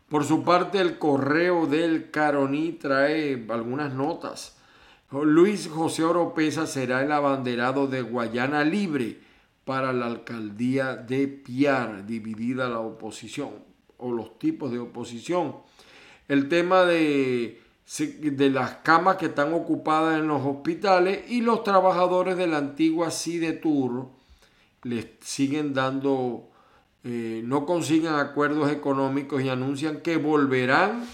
Por 0.08 0.24
su 0.24 0.44
parte, 0.44 0.80
el 0.80 0.98
correo 0.98 1.66
del 1.66 2.12
Caroní 2.12 2.74
trae 2.74 3.44
algunas 3.50 3.92
notas 3.92 4.56
Luis 5.12 5.68
José 5.68 6.04
Oropesa 6.04 6.68
será 6.68 7.02
el 7.02 7.10
abanderado 7.10 7.88
de 7.88 8.00
Guayana 8.00 8.62
Libre 8.62 9.18
para 9.64 9.92
la 9.92 10.06
alcaldía 10.06 10.94
de 10.94 11.26
Piar, 11.26 12.06
dividida 12.06 12.68
la 12.68 12.78
oposición 12.78 13.50
o 13.98 14.12
los 14.12 14.38
tipos 14.38 14.70
de 14.70 14.78
oposición. 14.78 15.56
El 16.30 16.48
tema 16.48 16.84
de, 16.84 17.60
de 17.98 18.50
las 18.50 18.76
camas 18.84 19.16
que 19.16 19.26
están 19.26 19.52
ocupadas 19.52 20.20
en 20.20 20.28
los 20.28 20.40
hospitales 20.46 21.28
y 21.28 21.40
los 21.40 21.64
trabajadores 21.64 22.36
de 22.36 22.46
la 22.46 22.58
antigua 22.58 23.10
CIDETUR 23.10 24.06
les 24.84 25.08
siguen 25.22 25.74
dando, 25.74 26.48
eh, 27.02 27.42
no 27.44 27.66
consiguen 27.66 28.14
acuerdos 28.14 28.70
económicos 28.70 29.42
y 29.42 29.48
anuncian 29.48 30.02
que 30.02 30.18
volverán 30.18 31.04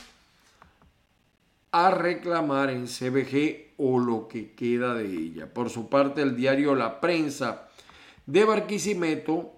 a 1.73 1.91
reclamar 1.91 2.69
en 2.69 2.85
CBG 2.85 3.73
o 3.79 3.99
lo 3.99 4.29
que 4.29 4.53
queda 4.53 4.93
de 4.93 5.07
ella. 5.07 5.51
Por 5.51 5.71
su 5.71 5.89
parte, 5.89 6.21
el 6.21 6.37
diario 6.37 6.75
La 6.75 7.01
Prensa 7.01 7.69
de 8.27 8.45
Barquisimeto 8.45 9.55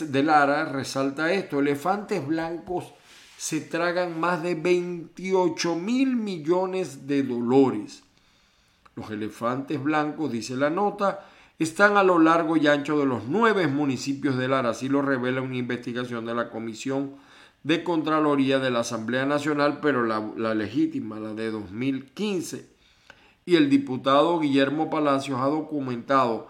de 0.00 0.22
Lara 0.22 0.66
resalta 0.66 1.32
esto, 1.32 1.60
elefantes 1.60 2.26
blancos 2.26 2.92
se 3.38 3.60
tragan 3.60 4.18
más 4.18 4.42
de 4.42 4.56
28 4.56 5.76
mil 5.76 6.16
millones 6.16 7.06
de 7.06 7.22
dólares. 7.22 8.02
Los 8.96 9.12
elefantes 9.12 9.80
blancos, 9.80 10.32
dice 10.32 10.56
la 10.56 10.70
nota, 10.70 11.24
están 11.56 11.96
a 11.96 12.02
lo 12.02 12.18
largo 12.18 12.56
y 12.56 12.66
ancho 12.66 12.98
de 12.98 13.06
los 13.06 13.26
nueve 13.28 13.68
municipios 13.68 14.36
de 14.36 14.48
Lara, 14.48 14.70
así 14.70 14.88
lo 14.88 15.02
revela 15.02 15.40
una 15.40 15.54
investigación 15.54 16.26
de 16.26 16.34
la 16.34 16.50
Comisión 16.50 17.14
de 17.62 17.84
Contraloría 17.84 18.58
de 18.58 18.72
la 18.72 18.80
Asamblea 18.80 19.24
Nacional, 19.24 19.78
pero 19.80 20.04
la, 20.04 20.32
la 20.36 20.56
legítima, 20.56 21.20
la 21.20 21.32
de 21.32 21.52
2015. 21.52 22.68
Y 23.46 23.54
el 23.54 23.70
diputado 23.70 24.40
Guillermo 24.40 24.90
Palacios 24.90 25.38
ha 25.40 25.46
documentado 25.46 26.48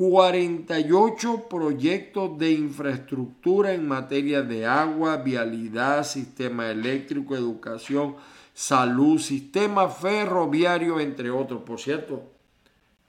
48 0.00 1.46
proyectos 1.50 2.38
de 2.38 2.52
infraestructura 2.52 3.74
en 3.74 3.86
materia 3.86 4.40
de 4.40 4.64
agua, 4.64 5.18
vialidad, 5.18 6.04
sistema 6.04 6.70
eléctrico, 6.70 7.36
educación, 7.36 8.16
salud, 8.54 9.18
sistema 9.18 9.90
ferroviario, 9.90 11.00
entre 11.00 11.30
otros. 11.30 11.64
Por 11.64 11.78
cierto, 11.78 12.32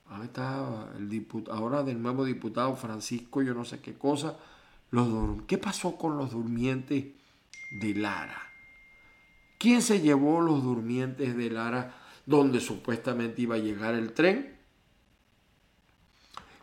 ahí 0.09 0.23
está 0.23 0.89
el 0.97 1.07
diputado, 1.07 1.57
ahora 1.57 1.81
del 1.81 2.01
nuevo 2.01 2.25
diputado 2.25 2.75
Francisco, 2.75 3.41
yo 3.41 3.53
no 3.53 3.63
sé 3.63 3.79
qué 3.79 3.93
cosa. 3.93 4.35
¿Qué 5.47 5.57
pasó 5.57 5.95
con 5.95 6.17
los 6.17 6.31
durmientes 6.31 7.05
de 7.79 7.95
Lara? 7.95 8.51
¿Quién 9.57 9.81
se 9.81 10.01
llevó 10.01 10.41
los 10.41 10.61
durmientes 10.61 11.37
de 11.37 11.51
Lara 11.51 11.95
donde 12.25 12.59
supuestamente 12.59 13.43
iba 13.43 13.55
a 13.55 13.59
llegar 13.59 13.93
el 13.93 14.11
tren? 14.11 14.59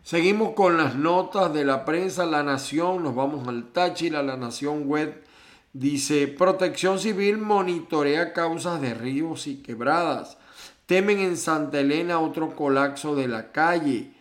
Seguimos 0.09 0.53
con 0.53 0.75
las 0.75 0.95
notas 0.95 1.53
de 1.53 1.63
la 1.63 1.85
prensa 1.85 2.25
La 2.25 2.41
Nación, 2.41 3.03
nos 3.03 3.13
vamos 3.13 3.47
al 3.47 3.65
Táchira, 3.65 4.23
La 4.23 4.37
Nación 4.37 4.87
Web. 4.87 5.23
Dice, 5.71 6.27
Protección 6.27 6.97
Civil 6.97 7.37
monitorea 7.37 8.33
causas 8.33 8.81
de 8.81 8.95
ríos 8.95 9.45
y 9.45 9.57
quebradas. 9.57 10.39
Temen 10.87 11.19
en 11.19 11.37
Santa 11.37 11.81
Elena 11.81 12.21
otro 12.21 12.55
colapso 12.55 13.15
de 13.15 13.27
la 13.27 13.51
calle. 13.51 14.11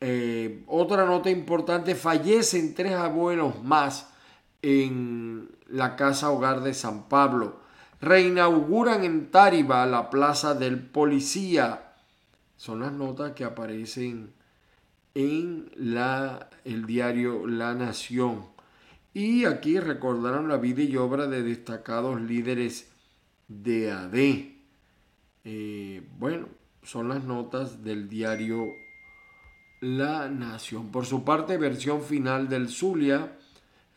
Eh, 0.00 0.64
otra 0.66 1.06
nota 1.06 1.30
importante, 1.30 1.94
fallecen 1.94 2.74
tres 2.74 2.94
abuelos 2.94 3.62
más 3.62 4.08
en 4.62 5.48
la 5.68 5.94
casa 5.94 6.32
hogar 6.32 6.60
de 6.62 6.74
San 6.74 7.04
Pablo. 7.04 7.60
Reinauguran 8.00 9.04
en 9.04 9.30
Táriba 9.30 9.86
la 9.86 10.10
plaza 10.10 10.54
del 10.54 10.80
policía. 10.80 11.92
Son 12.56 12.80
las 12.80 12.90
notas 12.90 13.30
que 13.30 13.44
aparecen 13.44 14.34
en 15.16 15.70
la, 15.76 16.50
el 16.66 16.84
diario 16.84 17.46
La 17.46 17.74
Nación. 17.74 18.44
Y 19.14 19.46
aquí 19.46 19.80
recordaron 19.80 20.46
la 20.46 20.58
vida 20.58 20.82
y 20.82 20.94
obra 20.98 21.26
de 21.26 21.42
destacados 21.42 22.20
líderes 22.20 22.92
de 23.48 23.90
AD. 23.90 24.14
Eh, 25.44 26.06
bueno, 26.18 26.48
son 26.82 27.08
las 27.08 27.24
notas 27.24 27.82
del 27.82 28.10
diario 28.10 28.66
La 29.80 30.28
Nación. 30.28 30.92
Por 30.92 31.06
su 31.06 31.24
parte, 31.24 31.56
versión 31.56 32.02
final 32.02 32.50
del 32.50 32.68
Zulia, 32.68 33.38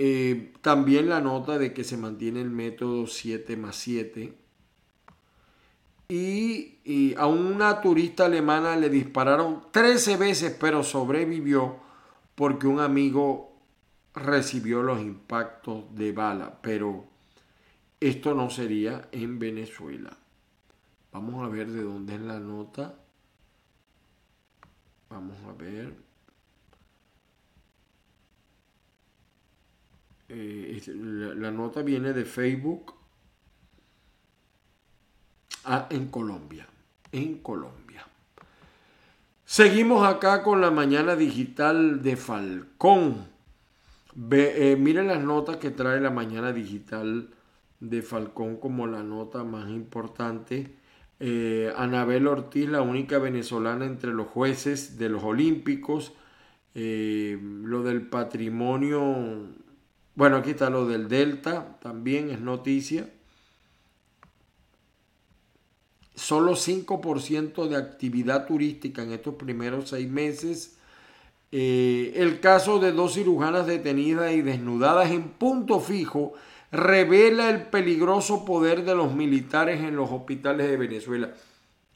eh, 0.00 0.52
también 0.60 1.08
la 1.08 1.20
nota 1.20 1.58
de 1.58 1.74
que 1.74 1.82
se 1.82 1.96
mantiene 1.96 2.40
el 2.40 2.50
método 2.50 3.08
7 3.08 3.56
más 3.56 3.74
7. 3.74 4.32
Y, 6.08 7.16
a 7.16 7.26
una 7.26 7.80
turista 7.80 8.26
alemana 8.26 8.76
le 8.76 8.90
dispararon 8.90 9.64
13 9.72 10.16
veces, 10.16 10.56
pero 10.58 10.84
sobrevivió 10.84 11.80
porque 12.36 12.68
un 12.68 12.78
amigo 12.78 13.56
recibió 14.14 14.84
los 14.84 15.00
impactos 15.00 15.92
de 15.96 16.12
bala. 16.12 16.60
Pero 16.62 17.06
esto 17.98 18.36
no 18.36 18.50
sería 18.50 19.08
en 19.10 19.40
Venezuela. 19.40 20.16
Vamos 21.10 21.44
a 21.44 21.48
ver 21.48 21.72
de 21.72 21.82
dónde 21.82 22.14
es 22.14 22.20
la 22.20 22.38
nota. 22.38 22.94
Vamos 25.10 25.38
a 25.48 25.52
ver. 25.60 26.07
Eh, 30.28 30.82
la, 31.36 31.50
nota 31.50 31.80
viene 31.80 32.12
de 32.12 32.26
Facebook 32.26 32.92
ah, 35.64 35.86
en 35.90 36.08
Colombia. 36.08 36.66
En 37.12 37.38
Colombia. 37.38 38.06
Seguimos 39.44 40.06
acá 40.06 40.42
con 40.42 40.60
la 40.60 40.70
mañana 40.70 41.16
digital 41.16 42.02
de 42.02 42.16
Falcón. 42.16 43.26
Eh, 44.30 44.76
miren 44.78 45.06
las 45.06 45.22
notas 45.24 45.56
que 45.56 45.70
trae 45.70 46.00
la 46.00 46.10
mañana 46.10 46.52
digital 46.52 47.30
de 47.80 48.02
Falcón 48.02 48.56
como 48.56 48.86
la 48.86 49.02
nota 49.02 49.44
más 49.44 49.70
importante. 49.70 50.74
Eh, 51.20 51.72
Anabel 51.74 52.26
Ortiz, 52.26 52.68
la 52.68 52.82
única 52.82 53.18
venezolana 53.18 53.86
entre 53.86 54.12
los 54.12 54.26
jueces 54.26 54.98
de 54.98 55.08
los 55.08 55.22
Olímpicos. 55.22 56.12
lo 56.74 57.82
del 57.82 58.02
patrimonio 58.02 59.48
bueno, 60.18 60.38
aquí 60.38 60.50
está 60.50 60.68
lo 60.68 60.84
del 60.84 61.06
Delta, 61.06 61.78
también 61.80 62.30
es 62.30 62.40
noticia. 62.40 63.08
Solo 66.16 66.56
5% 66.56 67.68
de 67.68 67.76
actividad 67.76 68.44
turística 68.48 69.04
en 69.04 69.12
estos 69.12 69.36
primeros 69.36 69.90
seis 69.90 70.10
meses. 70.10 70.76
Eh, 71.52 72.14
el 72.16 72.40
caso 72.40 72.80
de 72.80 72.90
dos 72.90 73.14
cirujanas 73.14 73.68
detenidas 73.68 74.32
y 74.32 74.42
desnudadas 74.42 75.12
en 75.12 75.28
punto 75.28 75.78
fijo 75.78 76.32
revela 76.72 77.48
el 77.50 77.68
peligroso 77.68 78.44
poder 78.44 78.84
de 78.84 78.96
los 78.96 79.14
militares 79.14 79.78
en 79.82 79.94
los 79.94 80.10
hospitales 80.10 80.68
de 80.68 80.76
Venezuela. 80.78 81.32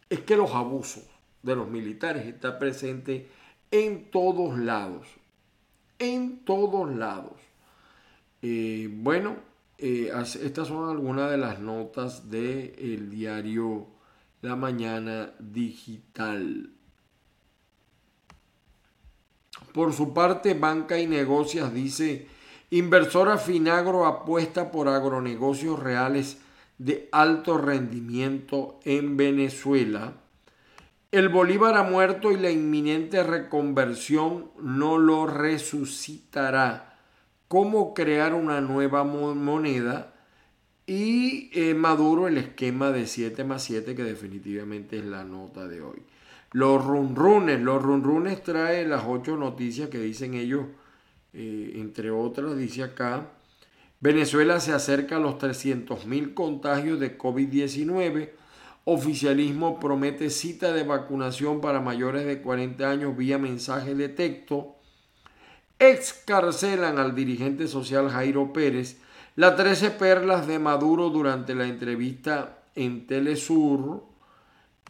Es 0.09 0.21
que 0.21 0.37
los 0.37 0.53
abusos, 0.53 1.03
de 1.43 1.57
los 1.57 1.67
militares 1.67 2.25
está 2.27 2.61
presente 2.61 3.29
en 3.73 4.13
todos 4.13 4.57
lados. 4.57 5.09
En 5.99 6.45
todos 6.45 6.89
lados. 6.89 7.52
Eh, 8.43 8.89
bueno, 8.93 9.37
eh, 9.79 10.13
estas 10.43 10.69
son 10.69 10.91
algunas 10.91 11.31
de 11.31 11.39
las 11.39 11.61
notas 11.61 12.29
del 12.29 13.09
diario 13.09 13.87
La 14.41 14.57
Mañana 14.57 15.33
Digital. 15.39 16.71
Por 19.73 19.93
su 19.93 20.13
parte, 20.13 20.55
Banca 20.55 20.99
y 20.99 21.07
Negocios 21.07 21.73
dice, 21.73 22.27
inversora 22.71 23.39
Finagro 23.39 24.07
apuesta 24.07 24.71
por 24.71 24.89
agronegocios 24.89 25.79
reales 25.79 26.39
de 26.79 27.09
alto 27.13 27.59
rendimiento 27.59 28.81
en 28.85 29.17
Venezuela. 29.17 30.15
El 31.13 31.29
Bolívar 31.29 31.77
ha 31.77 31.85
muerto 31.85 32.33
y 32.33 32.39
la 32.39 32.51
inminente 32.51 33.23
reconversión 33.23 34.51
no 34.61 34.99
lo 34.99 35.27
resucitará. 35.27 36.92
¿Cómo 37.53 37.93
crear 37.93 38.33
una 38.33 38.63
nueva 38.63 39.05
moneda? 39.05 40.15
Y 40.87 41.51
eh, 41.53 41.75
Maduro 41.75 42.27
el 42.27 42.39
esquema 42.39 42.93
de 42.93 43.07
7 43.07 43.45
más 43.45 43.63
7 43.65 43.95
que 43.95 44.05
definitivamente 44.05 44.97
es 44.97 45.05
la 45.05 45.23
nota 45.25 45.69
de 45.69 45.83
hoy. 45.83 46.01
Los 46.53 46.83
runrunes, 46.83 47.61
los 47.61 47.83
runrunes 47.83 48.43
trae 48.43 48.89
las 48.89 49.05
ocho 49.07 49.37
noticias 49.37 49.91
que 49.91 49.99
dicen 49.99 50.33
ellos, 50.33 50.65
eh, 51.35 51.73
entre 51.75 52.11
otras, 52.11 52.57
dice 52.57 52.85
acá, 52.85 53.29
Venezuela 54.01 54.59
se 54.59 54.73
acerca 54.73 55.17
a 55.17 55.21
los 55.21 55.35
300.000 55.35 56.33
contagios 56.33 56.99
de 57.01 57.19
COVID-19. 57.19 58.31
Oficialismo 58.85 59.79
promete 59.79 60.31
cita 60.31 60.73
de 60.73 60.85
vacunación 60.85 61.61
para 61.61 61.83
mayores 61.83 62.25
de 62.25 62.41
40 62.41 62.89
años 62.89 63.15
vía 63.15 63.37
mensaje 63.37 63.95
de 63.95 64.09
texto. 64.09 64.79
Excarcelan 65.83 67.01
al 67.01 67.13
dirigente 67.17 67.67
social 67.67 68.09
Jairo 68.09 68.53
Pérez. 68.53 68.99
Las 69.35 69.57
13 69.57 69.91
perlas 69.91 70.47
de 70.47 70.61
Maduro 70.61 71.11
durante 71.11 71.57
la 71.57 71.67
entrevista 71.67 72.63
en 72.77 73.09
Telesur. 73.09 74.05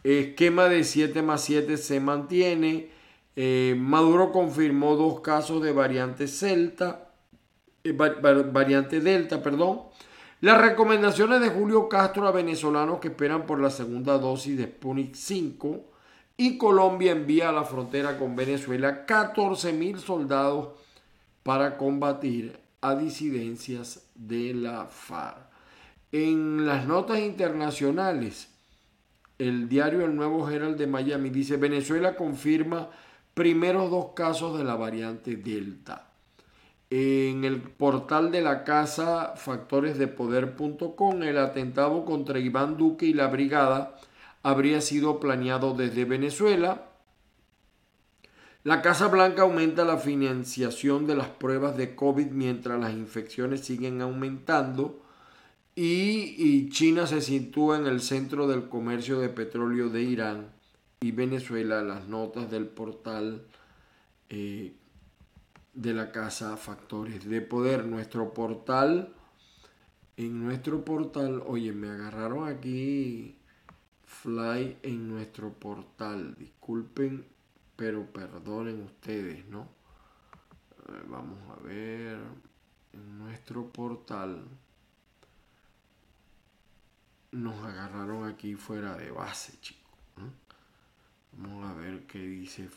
Esquema 0.03 0.69
de 0.69 0.83
7 0.83 1.23
más 1.23 1.43
7 1.45 1.77
se 1.77 1.99
mantiene. 1.99 2.89
Eh, 3.35 3.75
Maduro 3.75 4.31
confirmó 4.31 4.95
dos 4.95 5.21
casos 5.21 5.63
de 5.63 5.71
variante 5.71 6.27
Celta, 6.27 7.09
eh, 7.83 7.93
variante 7.93 8.99
Delta, 8.99 9.41
perdón. 9.41 9.81
Las 10.41 10.61
recomendaciones 10.61 11.41
de 11.41 11.49
Julio 11.49 11.89
Castro 11.89 12.27
a 12.27 12.31
venezolanos 12.31 12.99
que 12.99 13.07
esperan 13.07 13.47
por 13.47 13.59
la 13.59 13.71
segunda 13.71 14.19
dosis 14.19 14.59
de 14.59 14.65
Sputnik 14.65 15.15
5 15.15 15.92
y 16.37 16.57
Colombia 16.57 17.11
envía 17.11 17.49
a 17.49 17.53
la 17.53 17.63
frontera 17.63 18.17
con 18.17 18.35
Venezuela 18.35 19.05
14 19.05 19.73
mil 19.73 19.99
soldados 19.99 20.69
para 21.43 21.77
combatir 21.77 22.59
a 22.81 22.95
disidencias 22.95 24.09
de 24.15 24.53
la 24.53 24.87
FARC. 24.87 25.37
En 26.11 26.65
las 26.65 26.85
notas 26.85 27.19
internacionales, 27.19 28.49
el 29.37 29.67
diario 29.69 30.05
El 30.05 30.15
Nuevo 30.15 30.49
Herald 30.49 30.77
de 30.77 30.87
Miami 30.87 31.29
dice, 31.29 31.57
Venezuela 31.57 32.15
confirma 32.15 32.89
primeros 33.33 33.89
dos 33.89 34.07
casos 34.15 34.57
de 34.57 34.63
la 34.63 34.75
variante 34.75 35.35
Delta. 35.35 36.09
En 36.89 37.43
el 37.43 37.61
portal 37.61 38.31
de 38.31 38.41
la 38.41 38.63
casa 38.63 39.33
factoresdepoder.com, 39.35 41.23
el 41.23 41.37
atentado 41.39 42.05
contra 42.05 42.37
Iván 42.37 42.77
Duque 42.77 43.07
y 43.07 43.13
la 43.13 43.27
brigada 43.27 43.95
habría 44.43 44.81
sido 44.81 45.19
planeado 45.19 45.73
desde 45.73 46.05
Venezuela. 46.05 46.89
La 48.63 48.81
Casa 48.81 49.07
Blanca 49.07 49.41
aumenta 49.41 49.83
la 49.83 49.97
financiación 49.97 51.07
de 51.07 51.15
las 51.15 51.27
pruebas 51.27 51.75
de 51.75 51.95
COVID 51.95 52.27
mientras 52.27 52.79
las 52.79 52.93
infecciones 52.93 53.61
siguen 53.61 54.01
aumentando 54.01 55.01
y, 55.75 56.69
China 56.69 57.07
se 57.07 57.21
sitúa 57.21 57.77
en 57.77 57.87
el 57.87 57.99
centro 58.01 58.47
del 58.47 58.69
comercio 58.69 59.19
de 59.19 59.29
petróleo 59.29 59.89
de 59.89 60.03
Irán 60.03 60.51
y 61.01 61.11
Venezuela, 61.11 61.81
las 61.81 62.07
notas 62.07 62.51
del 62.51 62.67
portal 62.67 63.43
eh, 64.29 64.73
de 65.73 65.93
la 65.93 66.11
casa 66.11 66.57
Factores 66.57 67.27
de 67.27 67.41
Poder. 67.41 67.85
Nuestro 67.85 68.33
portal, 68.33 69.13
en 70.15 70.43
nuestro 70.43 70.85
portal, 70.85 71.41
oye, 71.45 71.73
me 71.73 71.89
agarraron 71.89 72.47
aquí 72.47 73.35
fly 74.13 74.77
en 74.83 75.09
nuestro 75.09 75.51
portal. 75.53 76.35
Disculpen, 76.35 77.25
pero 77.75 78.05
perdonen 78.05 78.83
ustedes, 78.83 79.45
¿no? 79.47 79.67
vamos 81.07 81.39
a 81.49 81.63
ver 81.63 82.19
en 82.91 83.17
nuestro 83.17 83.67
portal 83.69 84.43
nos 87.33 87.65
agarraron 87.65 88.29
aquí 88.29 88.55
fuera 88.55 88.95
de 88.95 89.11
base, 89.11 89.59
chicos. 89.59 89.83
Vamos 91.31 91.69
a 91.69 91.73
ver 91.73 92.05
qué 92.05 92.19
dice. 92.19 92.69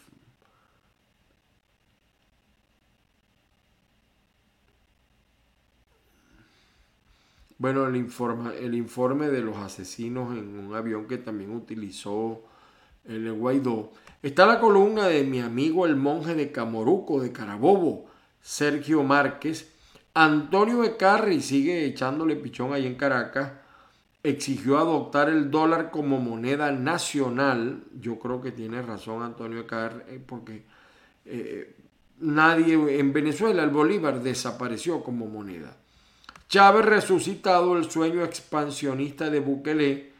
Bueno, 7.58 7.86
el 7.86 7.96
informe, 7.96 8.56
el 8.58 8.74
informe 8.74 9.28
de 9.28 9.40
los 9.40 9.56
asesinos 9.56 10.36
en 10.36 10.58
un 10.58 10.74
avión 10.74 11.06
que 11.06 11.18
también 11.18 11.54
utilizó 11.54 12.42
el 13.04 13.32
Guaidó. 13.32 13.92
Está 14.22 14.46
la 14.46 14.60
columna 14.60 15.06
de 15.06 15.24
mi 15.24 15.40
amigo 15.40 15.86
el 15.86 15.96
monje 15.96 16.34
de 16.34 16.52
Camoruco, 16.52 17.20
de 17.20 17.32
Carabobo, 17.32 18.06
Sergio 18.40 19.02
Márquez. 19.02 19.72
Antonio 20.14 20.84
Ecarri 20.84 21.40
sigue 21.40 21.84
echándole 21.84 22.36
pichón 22.36 22.72
ahí 22.72 22.86
en 22.86 22.94
Caracas 22.94 23.52
exigió 24.28 24.78
adoptar 24.78 25.28
el 25.28 25.50
dólar 25.50 25.90
como 25.90 26.18
moneda 26.18 26.72
nacional. 26.72 27.84
Yo 28.00 28.18
creo 28.18 28.40
que 28.40 28.52
tiene 28.52 28.82
razón 28.82 29.22
Antonio 29.22 29.66
Carr, 29.66 30.04
eh, 30.08 30.20
porque 30.24 30.64
eh, 31.24 31.76
nadie 32.18 32.98
en 32.98 33.12
Venezuela, 33.12 33.62
el 33.62 33.70
Bolívar, 33.70 34.22
desapareció 34.22 35.02
como 35.02 35.26
moneda. 35.26 35.76
Chávez 36.48 36.84
resucitado 36.84 37.76
el 37.76 37.90
sueño 37.90 38.24
expansionista 38.24 39.30
de 39.30 39.40
Bukele. 39.40 40.12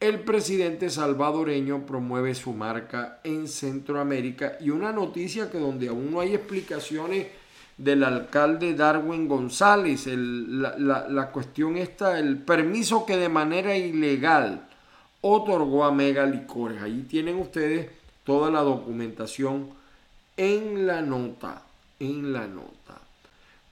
El 0.00 0.20
presidente 0.20 0.88
salvadoreño 0.88 1.84
promueve 1.84 2.34
su 2.34 2.54
marca 2.54 3.20
en 3.24 3.46
Centroamérica 3.46 4.56
y 4.58 4.70
una 4.70 4.90
noticia 4.90 5.50
que 5.50 5.58
donde 5.58 5.88
aún 5.88 6.12
no 6.12 6.20
hay 6.20 6.34
explicaciones 6.34 7.26
del 7.76 8.04
alcalde 8.04 8.74
Darwin 8.74 9.28
González, 9.28 10.06
la, 10.06 11.30
cuestión 11.30 11.76
está, 11.76 12.18
el 12.18 12.38
permiso 12.38 13.04
que 13.04 13.18
de 13.18 13.28
manera 13.28 13.76
ilegal 13.76 14.66
otorgó 15.20 15.84
a 15.84 15.92
Mega 15.92 16.24
Licores. 16.24 16.80
Ahí 16.80 17.06
tienen 17.08 17.36
ustedes 17.36 17.90
toda 18.24 18.50
la 18.50 18.60
documentación 18.60 19.68
en 20.38 20.86
la 20.86 21.02
nota, 21.02 21.62
en 21.98 22.32
la 22.32 22.46
nota. 22.46 22.99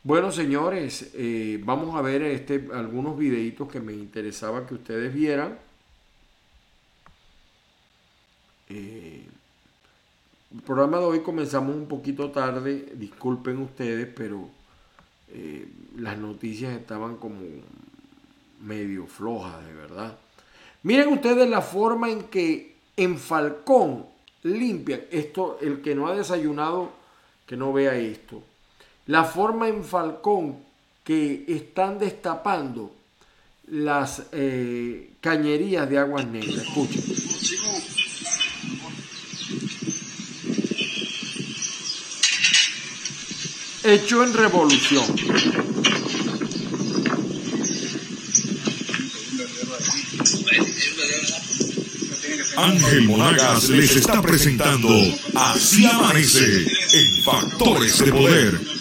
Bueno, 0.09 0.33
señores, 0.33 1.11
eh, 1.13 1.61
vamos 1.63 1.95
a 1.95 2.01
ver 2.01 2.23
este, 2.23 2.67
algunos 2.73 3.19
videitos 3.19 3.69
que 3.69 3.79
me 3.79 3.93
interesaba 3.93 4.67
que 4.67 4.73
ustedes 4.73 5.13
vieran. 5.13 5.59
Eh, 8.71 9.23
el 10.55 10.63
programa 10.63 10.97
de 10.97 11.05
hoy 11.05 11.21
comenzamos 11.21 11.77
un 11.77 11.87
poquito 11.87 12.31
tarde, 12.31 12.89
disculpen 12.95 13.59
ustedes, 13.59 14.09
pero 14.17 14.49
eh, 15.29 15.69
las 15.99 16.17
noticias 16.17 16.73
estaban 16.73 17.17
como 17.17 17.41
medio 18.63 19.07
flojas, 19.07 19.63
de 19.67 19.75
verdad. 19.75 20.17
Miren 20.85 21.09
ustedes 21.09 21.51
la 21.51 21.61
forma 21.61 22.09
en 22.09 22.23
que 22.29 22.77
en 22.97 23.19
Falcón 23.19 24.07
limpian, 24.43 25.03
esto, 25.11 25.59
el 25.61 25.83
que 25.83 25.95
no 25.95 26.07
ha 26.07 26.17
desayunado, 26.17 26.93
que 27.45 27.59
no 27.59 27.75
vea 27.75 27.95
esto, 27.95 28.43
la 29.09 29.25
forma 29.25 29.69
en 29.69 29.85
Falcón 29.85 30.57
que 31.03 31.45
están 31.49 31.99
destapando 31.99 32.95
las 33.71 34.23
eh, 34.33 35.11
cañerías 35.21 35.89
de 35.89 35.99
aguas 35.99 36.27
negras. 36.27 36.63
Escuchen. 36.63 37.03
hecho 43.85 44.23
en 44.23 44.35
revolución. 44.35 45.05
Ángel 52.59 53.03
Monagas 53.07 53.69
les 53.71 53.97
está 53.97 54.21
presentando 54.21 54.89
Así 55.35 55.87
amanece 55.87 56.67
en 56.93 57.23
Factores 57.23 58.05
de 58.05 58.13
Poder. 58.13 58.78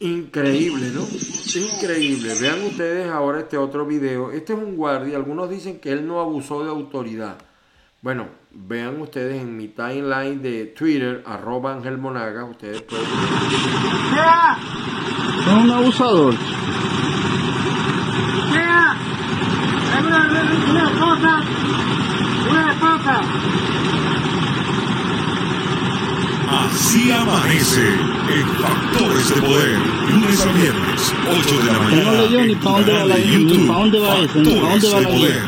Increíble, 0.00 0.90
¿no? 0.94 1.06
Increíble. 1.54 2.34
Vean 2.40 2.62
ustedes 2.62 3.10
ahora 3.10 3.40
este 3.40 3.58
otro 3.58 3.84
video. 3.84 4.30
Este 4.30 4.54
es 4.54 4.58
un 4.58 4.76
guardia. 4.76 5.16
Algunos 5.16 5.50
dicen 5.50 5.78
que 5.78 5.92
él 5.92 6.06
no 6.06 6.20
abusó 6.20 6.64
de 6.64 6.70
autoridad. 6.70 7.36
Bueno, 8.02 8.28
vean 8.50 8.98
ustedes 9.00 9.42
en 9.42 9.56
mi 9.58 9.68
timeline 9.68 10.40
de 10.40 10.66
Twitter, 10.66 11.22
arroba 11.26 11.74
Ángel 11.74 11.98
Monaga, 11.98 12.44
ustedes 12.44 12.80
pueden... 12.80 13.04
Es 15.46 15.64
un 15.64 15.70
abusador. 15.70 16.34
una 20.70 20.84
esposa, 20.84 21.42
una 22.48 22.72
esposa. 22.72 23.20
Así 26.72 27.10
amanece 27.12 27.88
en 27.88 28.46
Factores 28.62 29.34
de 29.34 29.40
Poder. 29.42 29.78
Lunes 30.10 30.46
a 30.46 30.52
viernes, 30.52 31.14
8 31.30 31.58
de 31.58 31.72
la 31.72 31.78
mañana. 31.78 32.02
No 32.04 32.12
leyó 32.12 32.40
ni 32.46 32.52
en 32.52 32.58
tu 32.60 32.64
pa' 32.66 32.72
dónde 32.72 32.92
va 32.92 33.04
la 33.04 33.16
guía, 33.16 33.38
ni 33.38 33.44
YouTube, 33.44 33.66
pa' 33.68 33.74
dónde 33.74 33.98
va 34.00 34.14
eso, 34.16 34.38
ni 34.38 34.54
pa' 34.60 34.68
dónde 34.68 34.88
va 34.90 35.00
la 35.00 35.08
guía. 35.10 35.28
Poder. 35.28 35.42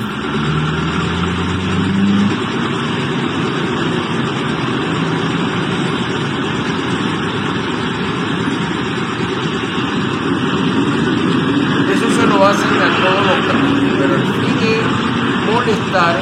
Eso 11.93 12.09
se 12.11 12.27
lo 12.27 12.47
hacen 12.47 12.75
a 12.81 12.89
todos 13.03 13.23
los 13.29 13.47
camiones, 13.47 13.93
pero 13.99 14.15
el 14.15 14.23
fin 14.23 14.59
es 14.63 15.53
molestar 15.53 16.15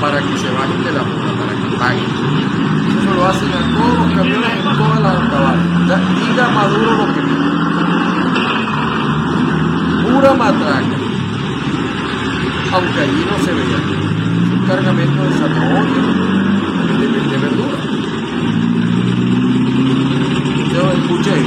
para 0.00 0.18
que 0.20 0.36
se 0.38 0.50
bajen 0.50 0.84
de 0.84 0.92
la 0.92 1.02
moto, 1.02 1.30
para 1.38 1.52
que 1.54 1.76
paguen. 1.78 2.10
Eso 2.88 3.00
se 3.08 3.14
lo 3.14 3.26
hacen 3.26 3.48
a 3.52 3.78
todos 3.78 3.98
los 3.98 4.12
camiones 4.18 4.50
en 4.50 4.76
todas 4.76 5.00
las 5.00 5.16
alcabalas. 5.20 5.66
Ya, 5.88 5.96
Diga 6.18 6.48
Maduro 6.50 6.90
lo 6.98 7.06
que 7.14 7.20
diga. 7.20 7.48
Pura 10.02 10.34
matraca. 10.34 10.96
Aunque 12.74 13.00
allí 13.00 13.24
no 13.30 13.36
se 13.44 13.52
vea. 13.54 13.78
Es 13.78 14.50
un 14.52 14.66
cargamento 14.66 15.22
de 15.22 15.30
zanahoria, 15.38 16.02
de, 16.98 17.06
de, 17.06 17.20
de 17.30 17.38
verdura. 17.38 17.78
Yo 20.72 20.90
escuché. 20.90 21.38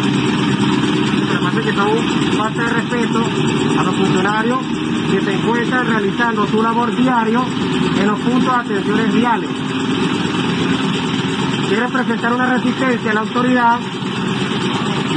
Lo 0.00 1.26
que 1.26 1.38
pasa 1.44 1.60
es 1.60 1.66
que 1.66 1.72
son 1.74 1.88
falta 2.40 2.62
de 2.64 2.68
respeto 2.70 3.22
a 3.78 3.82
los 3.84 3.94
funcionarios 3.96 4.58
que 5.10 5.20
se 5.20 5.32
encuentran 5.34 5.86
realizando 5.86 6.46
su 6.46 6.62
labor 6.62 6.96
diario 6.96 7.44
en 8.00 8.06
los 8.06 8.18
puntos 8.20 8.52
de 8.52 8.60
atenciones 8.60 9.12
viales. 9.12 9.50
Quieren 11.68 11.90
presentar 11.92 12.32
una 12.32 12.46
resistencia 12.54 13.10
a 13.10 13.14
la 13.14 13.20
autoridad, 13.20 13.78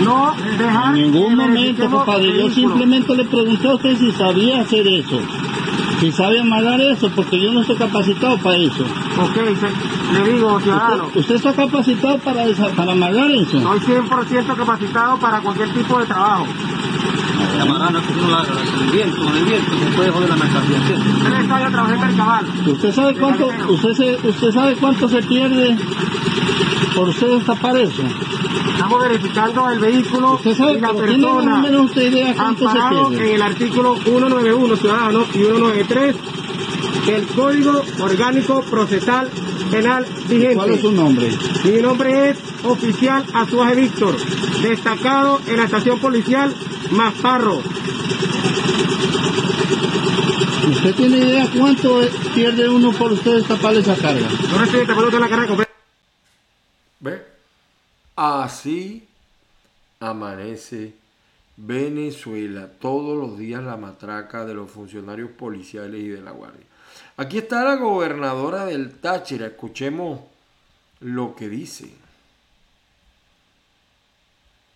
no 0.03 0.33
dejar 0.57 0.95
En 0.97 1.01
ningún 1.11 1.35
momento, 1.35 1.89
compadre. 1.89 2.37
Yo 2.37 2.49
simplemente 2.49 3.15
le 3.15 3.23
pregunté 3.25 3.67
a 3.69 3.73
usted 3.75 3.97
si 3.97 4.11
sabía 4.11 4.61
hacer 4.61 4.85
eso. 4.87 5.19
Si 5.99 6.11
sabe 6.11 6.41
amagar 6.41 6.81
eso, 6.81 7.09
porque 7.15 7.39
yo 7.41 7.53
no 7.53 7.61
estoy 7.61 7.77
capacitado 7.77 8.37
para 8.39 8.57
eso. 8.57 8.83
Ok, 9.17 9.35
se- 9.35 10.13
le 10.25 10.33
digo, 10.33 10.59
ciudadano, 10.59 11.05
¿Usted, 11.05 11.19
usted 11.21 11.35
está 11.35 11.53
capacitado 11.53 12.17
para, 12.19 12.43
esa- 12.43 12.69
para 12.69 12.91
amagar 12.91 13.31
eso? 13.31 13.61
soy 13.61 13.79
100% 13.79 14.55
capacitado 14.55 15.17
para 15.17 15.39
cualquier 15.39 15.69
tipo 15.73 15.99
de 15.99 16.05
trabajo. 16.05 16.45
Que 17.51 18.19
uno 18.19 18.29
la, 18.29 18.43
la- 18.43 18.83
el 18.83 18.91
viento, 18.91 19.23
con 19.23 19.35
el 19.35 19.45
viento, 19.45 19.71
se 19.79 19.85
puede 19.95 20.09
joder 20.11 20.29
la 20.29 20.35
mercancía. 20.35 20.77
años 21.55 21.71
trabajé 21.71 21.93
en 21.95 22.01
Mercabal. 22.01 22.45
¿Usted 22.67 22.91
sabe 22.93 23.13
cuánto, 23.15 23.49
usted, 23.69 23.93
se- 23.93 24.27
usted 24.27 24.51
sabe 24.51 24.75
cuánto 24.75 25.09
se 25.09 25.21
pierde 25.23 25.77
por 26.95 27.09
usted 27.09 27.27
destapar 27.27 27.77
eso? 27.77 28.03
Estamos 28.73 29.01
verificando 29.01 29.69
el 29.69 29.79
vehículo 29.79 30.33
Usted 30.33 30.55
sabe, 30.55 30.73
y 30.77 30.81
la 30.81 30.89
tiene 30.91 31.17
más 31.17 31.31
o 31.31 31.35
persona 31.37 31.57
menos 31.61 31.85
usted 31.85 32.11
idea 32.11 32.33
cuánto 32.35 32.59
se 32.63 32.77
amparado 32.77 33.01
en 33.07 33.09
pierde. 33.17 33.35
el 33.35 33.41
artículo 33.41 33.95
191, 34.03 34.75
ciudadano, 34.75 35.25
y 35.33 35.37
193 35.37 36.15
del 37.05 37.25
Código 37.27 37.81
Orgánico 37.99 38.61
Procesal 38.63 39.29
Penal 39.71 40.05
vigente. 40.27 40.55
¿Cuál 40.55 40.71
es 40.71 40.81
su 40.81 40.91
nombre? 40.91 41.29
Mi 41.65 41.81
nombre 41.81 42.29
es 42.31 42.37
Oficial 42.63 43.25
Azuaje 43.33 43.75
Víctor, 43.75 44.15
destacado 44.61 45.39
en 45.47 45.57
la 45.57 45.65
estación 45.65 45.99
policial 45.99 46.55
Masparro. 46.91 47.61
¿Usted 50.69 50.95
tiene 50.95 51.17
idea 51.17 51.49
cuánto 51.55 52.01
pierde 52.33 52.69
uno 52.69 52.91
por 52.93 53.11
usted 53.11 53.35
destapar 53.35 53.75
esa 53.75 53.95
carga? 53.95 54.27
No 54.49 54.57
recibe 54.57 54.85
te 54.85 54.91
en 54.91 55.19
la 55.19 55.29
cara 55.29 55.47
completa. 55.47 55.71
¿Ve? 56.99 57.21
Así 58.15 59.07
amanece 59.99 60.93
Venezuela. 61.57 62.69
Todos 62.79 63.17
los 63.17 63.37
días 63.37 63.63
la 63.63 63.77
matraca 63.77 64.45
de 64.45 64.53
los 64.53 64.71
funcionarios 64.71 65.31
policiales 65.31 66.01
y 66.01 66.07
de 66.07 66.21
la 66.21 66.31
Guardia. 66.31 66.65
Aquí 67.17 67.39
está 67.39 67.63
la 67.63 67.75
gobernadora 67.75 68.65
del 68.65 68.91
Táchira. 68.91 69.47
Escuchemos 69.47 70.21
lo 71.01 71.35
que 71.35 71.49
dice. 71.49 72.02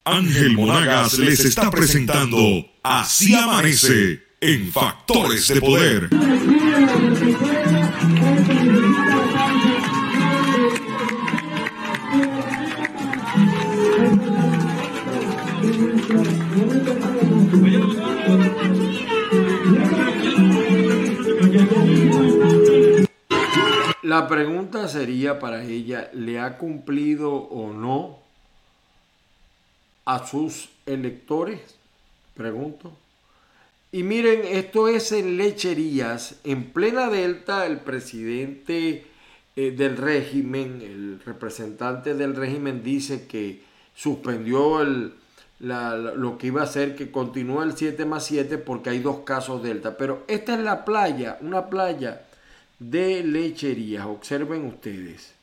Ángel 0.08 0.56
Monagas 0.56 1.20
les 1.20 1.44
está 1.44 1.70
presentando 1.70 2.38
Así 2.82 3.36
amanece 3.36 4.24
en 4.40 4.72
Factores 4.72 5.50
de 5.50 5.60
Poder. 5.60 6.10
La 24.04 24.30
pregunta 24.30 24.88
sería 24.88 25.38
para 25.38 25.66
ella, 25.66 26.10
¿le 26.14 26.40
ha 26.40 26.58
cumplido 26.58 27.34
o 27.34 27.74
no 27.74 28.27
a 30.08 30.26
sus 30.26 30.70
electores? 30.86 31.76
Pregunto. 32.34 32.94
Y 33.92 34.04
miren, 34.04 34.42
esto 34.46 34.88
es 34.88 35.12
en 35.12 35.38
lecherías. 35.38 36.40
En 36.46 36.72
plena 36.72 37.10
delta, 37.10 37.66
el 37.66 37.80
presidente 37.80 39.06
eh, 39.56 39.72
del 39.72 39.98
régimen, 39.98 40.82
el 40.82 41.20
representante 41.26 42.14
del 42.14 42.36
régimen 42.36 42.84
dice 42.84 43.28
que 43.28 43.62
suspendió 43.96 44.82
el, 44.82 45.14
lo 45.60 46.38
que 46.38 46.48
iba 46.48 46.62
a 46.62 46.66
hacer, 46.66 46.96
que 46.96 47.12
continúa 47.12 47.66
el 47.66 47.76
7 47.76 48.06
más 48.06 48.26
7 48.26 48.58
porque 48.60 48.92
hay 48.92 49.00
dos 49.00 49.20
casos 49.26 49.62
delta. 49.62 49.98
Pero 49.98 50.24
esta 50.28 50.54
es 50.54 50.62
la 50.62 50.86
playa, 50.86 51.38
una 51.42 51.70
playa 51.70 52.22
de 52.80 53.24
lecherías. 53.24 54.06
Observen 54.06 54.66
ustedes. 54.66 55.37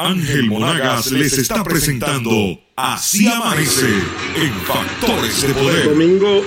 Ángel 0.00 0.46
Monagas 0.46 1.12
les 1.12 1.36
está 1.36 1.62
presentando 1.62 2.58
Así 2.74 3.28
amanece 3.28 3.86
en 4.36 4.52
Factores 4.64 5.46
de 5.46 5.52
Poder. 5.52 5.84
Domingo 5.84 6.42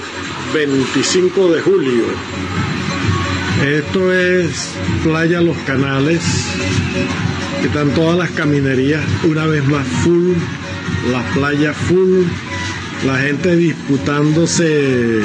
25 0.56 1.54
de 1.54 1.62
julio. 1.62 2.04
Esto 3.63 4.12
es 4.12 4.72
Playa 5.04 5.39
Los 5.42 5.58
Canales. 5.60 6.24
que 7.62 7.68
Están 7.68 7.94
todas 7.94 8.18
las 8.18 8.32
caminerías 8.32 9.06
una 9.24 9.46
vez 9.46 9.63
más 9.66 9.88
full, 9.88 10.34
la 11.12 11.22
playa 11.34 11.76
full, 11.76 12.24
la 13.06 13.20
gente 13.20 13.56
disputándose 13.56 15.22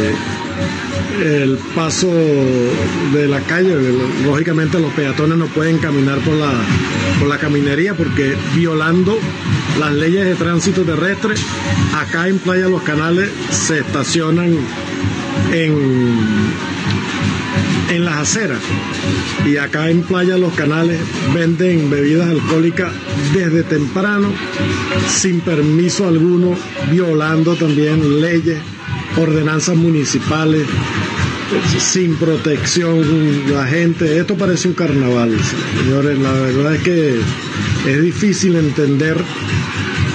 el 1.22 1.58
paso 1.74 2.08
de 2.08 3.26
la 3.28 3.40
calle. 3.40 3.76
Lógicamente 4.24 4.78
los 4.78 4.92
peatones 4.92 5.38
no 5.38 5.46
pueden 5.46 5.78
caminar 5.78 6.18
por 6.18 6.34
la, 6.34 6.52
por 7.18 7.28
la 7.28 7.38
caminería 7.38 7.94
porque 7.94 8.36
violando 8.54 9.18
las 9.78 9.92
leyes 9.92 10.24
de 10.24 10.34
tránsito 10.34 10.82
terrestre, 10.82 11.34
acá 11.94 12.28
en 12.28 12.38
Playa 12.38 12.68
Los 12.68 12.82
Canales 12.82 13.30
se 13.50 13.80
estacionan 13.80 14.56
en, 15.52 15.74
en 17.90 18.04
las 18.04 18.16
aceras. 18.16 18.60
Y 19.46 19.56
acá 19.56 19.90
en 19.90 20.02
Playa 20.02 20.36
Los 20.36 20.52
Canales 20.54 21.00
venden 21.34 21.90
bebidas 21.90 22.28
alcohólicas 22.28 22.92
desde 23.32 23.62
temprano, 23.62 24.28
sin 25.08 25.40
permiso 25.40 26.06
alguno, 26.06 26.54
violando 26.90 27.54
también 27.54 28.20
leyes, 28.20 28.58
ordenanzas 29.20 29.76
municipales, 29.76 30.66
sin 31.78 32.16
protección 32.16 33.52
la 33.52 33.66
gente. 33.66 34.18
Esto 34.18 34.36
parece 34.36 34.68
un 34.68 34.74
carnaval, 34.74 35.36
señores. 35.82 36.18
La 36.18 36.32
verdad 36.32 36.74
es 36.74 36.82
que 36.82 37.20
es 37.86 38.02
difícil 38.02 38.56
entender 38.56 39.16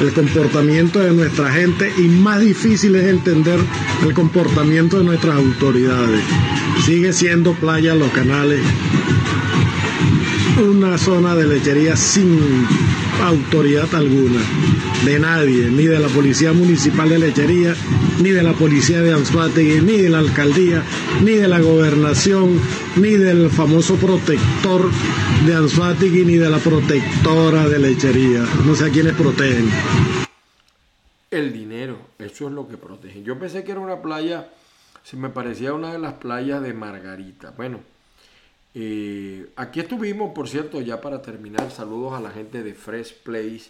el 0.01 0.13
comportamiento 0.13 0.99
de 0.99 1.11
nuestra 1.11 1.51
gente 1.51 1.91
y 1.97 2.07
más 2.07 2.39
difícil 2.39 2.95
es 2.95 3.05
entender 3.05 3.59
el 4.03 4.13
comportamiento 4.13 4.97
de 4.97 5.05
nuestras 5.05 5.35
autoridades. 5.35 6.21
Sigue 6.85 7.13
siendo 7.13 7.53
playa 7.53 7.95
Los 7.95 8.11
Canales, 8.11 8.61
una 10.57 10.97
zona 10.97 11.35
de 11.35 11.47
lechería 11.47 11.95
sin 11.95 12.39
autoridad 13.27 13.93
alguna, 13.95 14.39
de 15.05 15.19
nadie, 15.19 15.69
ni 15.69 15.86
de 15.86 15.99
la 15.99 16.07
Policía 16.07 16.53
Municipal 16.53 17.09
de 17.09 17.19
Lechería, 17.19 17.75
ni 18.21 18.31
de 18.31 18.43
la 18.43 18.53
Policía 18.53 19.01
de 19.01 19.13
Anzuategui, 19.13 19.81
ni 19.81 19.97
de 19.97 20.09
la 20.09 20.19
Alcaldía, 20.19 20.83
ni 21.21 21.33
de 21.33 21.47
la 21.47 21.59
Gobernación, 21.59 22.59
ni 22.95 23.12
del 23.12 23.49
famoso 23.49 23.95
protector 23.95 24.89
de 25.45 25.55
Anzuategui, 25.55 26.25
ni 26.25 26.38
de 26.38 26.49
la 26.49 26.57
protectora 26.57 27.67
de 27.67 27.79
Lechería. 27.79 28.45
No 28.65 28.75
sé 28.75 28.86
a 28.86 28.89
quiénes 28.89 29.13
protegen. 29.13 29.69
El 31.31 31.51
dinero, 31.51 31.97
eso 32.19 32.47
es 32.47 32.53
lo 32.53 32.67
que 32.67 32.77
protegen. 32.77 33.23
Yo 33.23 33.39
pensé 33.39 33.63
que 33.63 33.71
era 33.71 33.79
una 33.79 34.01
playa, 34.01 34.49
se 35.03 35.17
me 35.17 35.29
parecía 35.29 35.73
una 35.73 35.91
de 35.91 35.99
las 35.99 36.13
playas 36.13 36.62
de 36.62 36.73
Margarita. 36.73 37.51
Bueno, 37.57 37.79
eh, 38.75 39.49
aquí 39.55 39.79
estuvimos, 39.81 40.33
por 40.33 40.49
cierto, 40.49 40.81
ya 40.81 40.99
para 40.99 41.21
terminar, 41.21 41.69
saludos 41.71 42.13
a 42.13 42.19
la 42.19 42.31
gente 42.31 42.63
de 42.63 42.73
Fresh 42.73 43.13
Place 43.23 43.69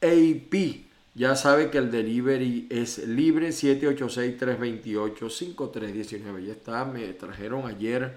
AP. 0.00 0.86
Ya 1.14 1.36
sabe 1.36 1.68
que 1.70 1.76
el 1.76 1.90
delivery 1.90 2.68
es 2.70 3.06
libre 3.06 3.50
786-328-5319. 3.50 6.46
Ya 6.46 6.52
está, 6.52 6.86
me 6.86 7.12
trajeron 7.12 7.66
ayer 7.66 8.16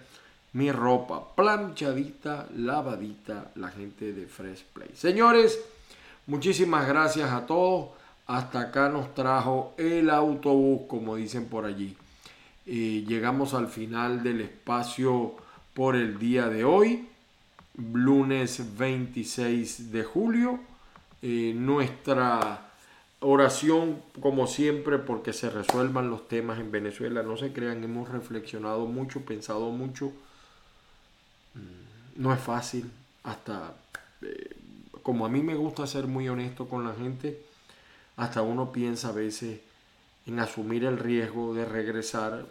mi 0.53 0.71
ropa 0.71 1.35
planchadita, 1.35 2.47
lavadita, 2.55 3.51
la 3.55 3.67
gente 3.67 4.13
de 4.13 4.27
Fresh 4.27 4.63
Place. 4.71 4.95
Señores, 4.95 5.59
muchísimas 6.27 6.87
gracias 6.87 7.29
a 7.31 7.45
todos. 7.45 7.89
Hasta 8.27 8.61
acá 8.61 8.87
nos 8.87 9.13
trajo 9.13 9.73
el 9.77 10.09
autobús, 10.09 10.83
como 10.87 11.17
dicen 11.17 11.47
por 11.47 11.65
allí. 11.65 11.97
Eh, 12.65 13.03
llegamos 13.05 13.53
al 13.53 13.67
final 13.67 14.23
del 14.23 14.39
espacio 14.41 15.35
por 15.75 15.97
el 15.97 16.17
día 16.17 16.47
de 16.47 16.63
hoy, 16.63 17.05
lunes 17.77 18.77
26 18.77 19.91
de 19.91 20.03
julio. 20.05 20.59
Eh, 21.21 21.53
nuestra 21.53 22.71
oración, 23.19 24.01
como 24.21 24.47
siempre, 24.47 24.99
porque 24.99 25.33
se 25.33 25.49
resuelvan 25.49 26.09
los 26.09 26.29
temas 26.29 26.59
en 26.59 26.71
Venezuela. 26.71 27.23
No 27.23 27.35
se 27.35 27.51
crean, 27.51 27.83
hemos 27.83 28.07
reflexionado 28.07 28.85
mucho, 28.85 29.25
pensado 29.25 29.69
mucho. 29.71 30.13
Mm, 31.55 32.21
no 32.23 32.33
es 32.33 32.39
fácil, 32.39 32.89
hasta 33.23 33.73
eh, 34.21 34.55
como 35.03 35.25
a 35.25 35.29
mí 35.29 35.41
me 35.41 35.55
gusta 35.55 35.85
ser 35.87 36.07
muy 36.07 36.29
honesto 36.29 36.69
con 36.69 36.85
la 36.85 36.93
gente, 36.93 37.41
hasta 38.15 38.41
uno 38.41 38.71
piensa 38.71 39.09
a 39.09 39.11
veces 39.11 39.59
en 40.25 40.39
asumir 40.39 40.85
el 40.85 40.97
riesgo 40.97 41.53
de 41.53 41.65
regresar 41.65 42.45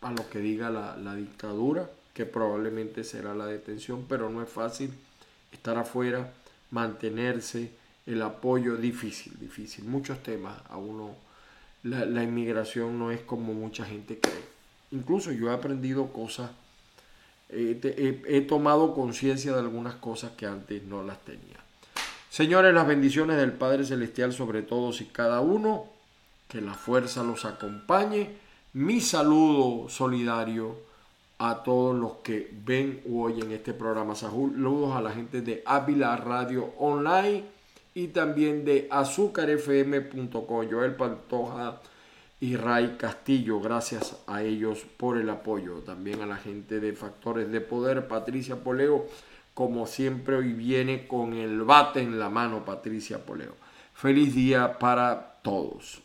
a 0.00 0.10
lo 0.12 0.30
que 0.30 0.38
diga 0.38 0.70
la, 0.70 0.96
la 0.96 1.16
dictadura 1.16 1.90
que 2.14 2.26
probablemente 2.26 3.04
será 3.04 3.34
la 3.34 3.46
detención, 3.46 4.04
pero 4.08 4.28
no 4.28 4.42
es 4.42 4.48
fácil 4.48 4.92
estar 5.52 5.76
afuera, 5.78 6.32
mantenerse, 6.70 7.70
el 8.06 8.22
apoyo 8.22 8.76
difícil, 8.76 9.38
difícil. 9.38 9.84
Muchos 9.84 10.22
temas 10.22 10.60
a 10.68 10.76
uno, 10.76 11.14
la, 11.84 12.22
inmigración 12.22 12.98
no 12.98 13.10
es 13.10 13.20
como 13.20 13.54
mucha 13.54 13.84
gente 13.84 14.18
cree. 14.18 14.44
Incluso 14.90 15.32
yo 15.32 15.50
he 15.50 15.54
aprendido 15.54 16.12
cosas, 16.12 16.50
he 17.48 18.44
tomado 18.48 18.94
conciencia 18.94 19.52
de 19.52 19.60
algunas 19.60 19.94
cosas 19.94 20.32
que 20.32 20.46
antes 20.46 20.82
no 20.84 21.02
las 21.02 21.22
tenía. 21.24 21.62
Señores, 22.32 22.72
las 22.72 22.86
bendiciones 22.86 23.36
del 23.36 23.52
Padre 23.52 23.84
Celestial 23.84 24.32
sobre 24.32 24.62
todos 24.62 25.02
y 25.02 25.04
cada 25.04 25.40
uno, 25.40 25.84
que 26.48 26.62
la 26.62 26.72
fuerza 26.72 27.22
los 27.22 27.44
acompañe. 27.44 28.30
Mi 28.72 29.02
saludo 29.02 29.90
solidario 29.90 30.78
a 31.44 31.64
todos 31.64 31.98
los 31.98 32.18
que 32.18 32.52
ven 32.64 33.02
o 33.10 33.22
oyen 33.22 33.50
este 33.50 33.74
programa. 33.74 34.14
Saludos 34.14 34.94
a 34.94 35.00
la 35.00 35.10
gente 35.10 35.40
de 35.40 35.60
Ávila 35.66 36.16
Radio 36.16 36.72
Online 36.78 37.42
y 37.94 38.08
también 38.08 38.64
de 38.64 38.86
azúcarfm.com. 38.88 40.70
Joel 40.70 40.94
Pantoja 40.94 41.80
y 42.38 42.54
Ray 42.54 42.94
Castillo, 42.96 43.58
gracias 43.60 44.22
a 44.28 44.44
ellos 44.44 44.86
por 44.96 45.18
el 45.18 45.28
apoyo. 45.30 45.78
También 45.78 46.22
a 46.22 46.26
la 46.26 46.36
gente 46.36 46.78
de 46.78 46.92
Factores 46.92 47.50
de 47.50 47.60
Poder, 47.60 48.06
Patricia 48.06 48.62
Poleo, 48.62 49.06
como 49.52 49.88
siempre 49.88 50.36
hoy 50.36 50.52
viene 50.52 51.08
con 51.08 51.32
el 51.32 51.62
bate 51.62 52.02
en 52.02 52.20
la 52.20 52.28
mano 52.28 52.64
Patricia 52.64 53.18
Poleo. 53.18 53.56
Feliz 53.94 54.32
día 54.32 54.78
para 54.78 55.40
todos. 55.42 56.02